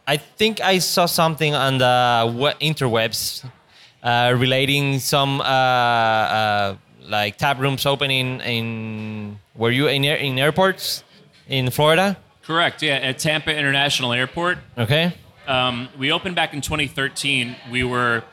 [0.07, 3.49] I think I saw something on the interwebs
[4.03, 6.77] uh, relating some uh, uh,
[7.09, 11.05] like tap rooms opening in were you in air, in airports
[11.49, 12.17] in Florida?
[12.43, 12.83] Correct.
[12.83, 14.59] Yeah, at Tampa International Airport.
[14.77, 15.15] Okay.
[15.47, 17.57] Um, we opened back in 2013.
[17.71, 18.25] We were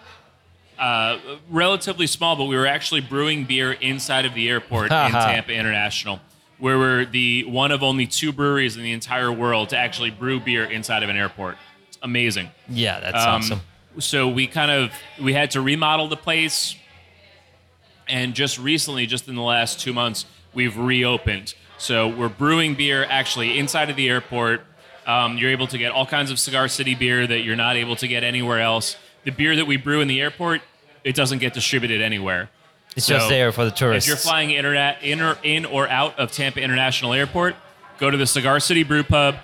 [0.80, 5.54] uh, relatively small, but we were actually brewing beer inside of the airport in Tampa
[5.54, 6.20] International,
[6.60, 10.40] where we're the one of only two breweries in the entire world to actually brew
[10.40, 11.58] beer inside of an airport.
[11.88, 12.50] It's amazing.
[12.68, 13.62] Yeah, that's Um, awesome.
[14.00, 14.92] So we kind of
[15.22, 16.76] we had to remodel the place,
[18.08, 21.54] and just recently, just in the last two months, we've reopened.
[21.78, 24.62] So we're brewing beer actually inside of the airport.
[25.08, 27.96] Um, you're able to get all kinds of Cigar City beer that you're not able
[27.98, 28.96] to get anywhere else.
[29.24, 30.62] The beer that we brew in the airport,
[31.04, 32.50] it doesn't get distributed anywhere.
[32.96, 34.08] It's so just there for the tourists.
[34.08, 37.56] If you're flying internet in or, in or out of Tampa International Airport,
[37.98, 39.36] go to the Cigar City Brew Pub.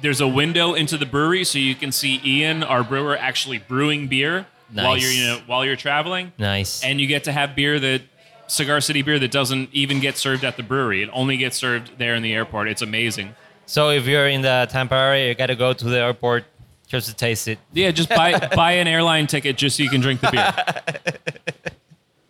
[0.00, 4.08] There's a window into the brewery, so you can see Ian, our brewer, actually brewing
[4.08, 6.84] beer while you're you know while you're traveling, nice.
[6.84, 8.02] and you get to have beer that
[8.46, 11.02] Cigar City beer that doesn't even get served at the brewery.
[11.02, 12.68] It only gets served there in the airport.
[12.68, 13.34] It's amazing.
[13.66, 16.44] so if you're in the Tampa area, you got to go to the airport
[16.86, 17.58] just to taste it.
[17.72, 21.72] Yeah, just buy buy an airline ticket just so you can drink the beer.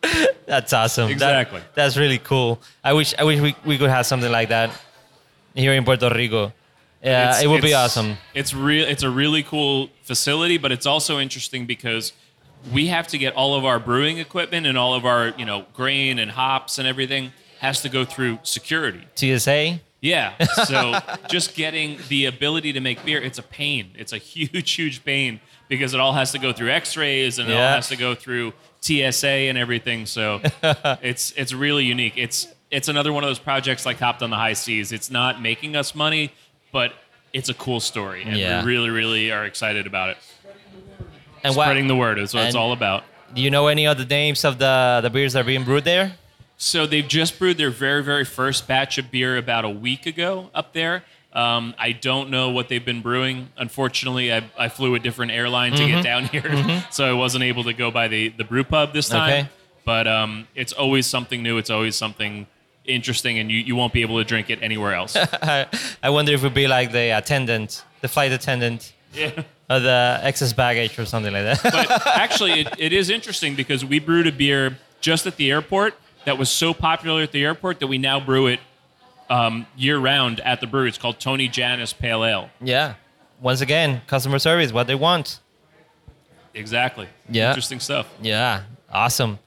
[0.46, 1.06] That's awesome.
[1.08, 1.60] That- Exactly.
[1.74, 2.60] that's really cool.
[2.82, 4.70] I wish I wish we, we could have something like that
[5.54, 6.52] here in Puerto Rico.
[7.02, 8.16] Yeah, It's- it would be awesome.
[8.34, 8.86] It's real.
[8.88, 12.12] It's a really cool facility, but it's also interesting because
[12.72, 15.66] we have to get all of our brewing equipment and all of our you know
[15.74, 19.02] grain and hops and everything has to go through security.
[19.16, 19.80] TSA.
[20.00, 20.32] Yeah.
[20.64, 23.90] So just getting the ability to make beer, it's a pain.
[23.96, 27.54] It's a huge, huge pain because it all has to go through X-rays and it
[27.54, 30.06] all has to go through TSA and everything.
[30.06, 30.40] So
[31.02, 32.14] it's it's really unique.
[32.16, 34.92] It's it's another one of those projects like Hopped on the High Seas.
[34.92, 36.32] It's not making us money,
[36.72, 36.92] but
[37.32, 38.62] it's a cool story, and Yeah.
[38.62, 40.16] we really, really are excited about it.
[41.44, 41.64] And what?
[41.64, 43.04] Spreading the word is what it's all about.
[43.34, 45.84] Do you know any of the names of the the beers that are being brewed
[45.84, 46.14] there?
[46.56, 50.50] So they've just brewed their very, very first batch of beer about a week ago
[50.54, 51.04] up there.
[51.32, 53.50] Um, I don't know what they've been brewing.
[53.56, 55.92] Unfortunately, I, I flew a different airline to Mm-hmm.
[55.94, 59.08] get down here, so I wasn't able to go by the, the brew pub this
[59.08, 59.44] time.
[59.44, 59.48] Okay.
[59.84, 61.58] But um, it's always something new.
[61.58, 62.46] It's always something
[62.84, 65.16] interesting, and you, you won't be able to drink it anywhere else.
[65.16, 65.66] I,
[66.02, 69.42] I wonder if it would be like the attendant, the flight attendant, yeah.
[69.70, 71.62] or the excess baggage or something like that.
[71.62, 75.94] But actually, it, it is interesting because we brewed a beer just at the airport
[76.24, 78.60] that was so popular at the airport that we now brew it
[79.30, 80.88] um, year round at the brewery.
[80.88, 82.50] It's called Tony Jannus Pale Ale.
[82.62, 82.94] yeah.
[83.40, 85.38] Once again, customer service, what they want.
[86.54, 87.06] Exactly.
[87.30, 87.50] Yeah.
[87.50, 88.08] Interesting stuff.
[88.20, 88.62] Yeah,
[88.92, 89.38] awesome.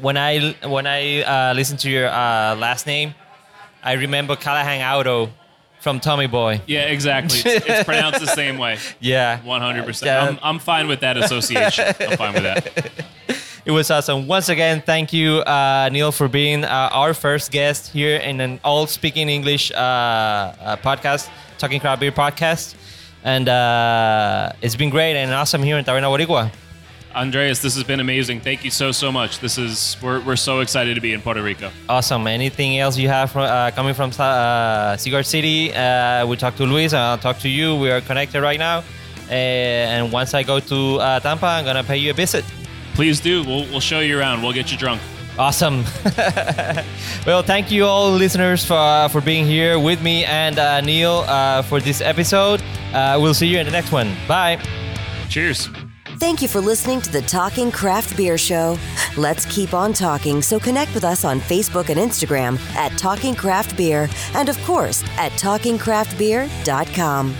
[0.00, 3.12] When I when I uh, listen to your uh, last name,
[3.82, 5.30] I remember Callahan Auto
[5.80, 6.60] from Tommy Boy.
[6.66, 7.40] Yeah, exactly.
[7.44, 8.78] It's, it's pronounced the same way.
[9.00, 10.04] Yeah, 100%.
[10.04, 10.22] Yeah.
[10.28, 11.92] I'm, I'm fine with that association.
[12.00, 12.92] I'm fine with that.
[13.66, 14.26] It was awesome.
[14.26, 18.60] Once again, thank you, uh, Neil, for being uh, our first guest here in an
[18.62, 22.74] all speaking English uh, uh, podcast, Talking Craft Beer podcast.
[23.24, 26.52] And uh, it's been great and awesome here in Taberna Boricua.
[27.14, 28.40] Andreas, this has been amazing.
[28.40, 29.38] Thank you so, so much.
[29.38, 31.70] This is, we're, we're so excited to be in Puerto Rico.
[31.88, 32.26] Awesome.
[32.26, 35.72] Anything else you have from, uh, coming from uh, Cigar City?
[35.72, 37.76] Uh, we talked to Luis, and I'll talk to you.
[37.76, 38.80] We are connected right now.
[39.30, 42.44] Uh, and once I go to uh, Tampa, I'm going to pay you a visit.
[42.94, 43.44] Please do.
[43.44, 44.42] We'll, we'll show you around.
[44.42, 45.00] We'll get you drunk.
[45.38, 45.84] Awesome.
[47.26, 51.24] well, thank you all listeners for, uh, for being here with me and uh, Neil
[51.26, 52.62] uh, for this episode.
[52.92, 54.14] Uh, we'll see you in the next one.
[54.28, 54.62] Bye.
[55.28, 55.68] Cheers.
[56.18, 58.78] Thank you for listening to the Talking Craft Beer Show.
[59.16, 63.76] Let's keep on talking, so connect with us on Facebook and Instagram at Talking Craft
[63.76, 67.34] Beer, and of course at TalkingCraftBeer.com.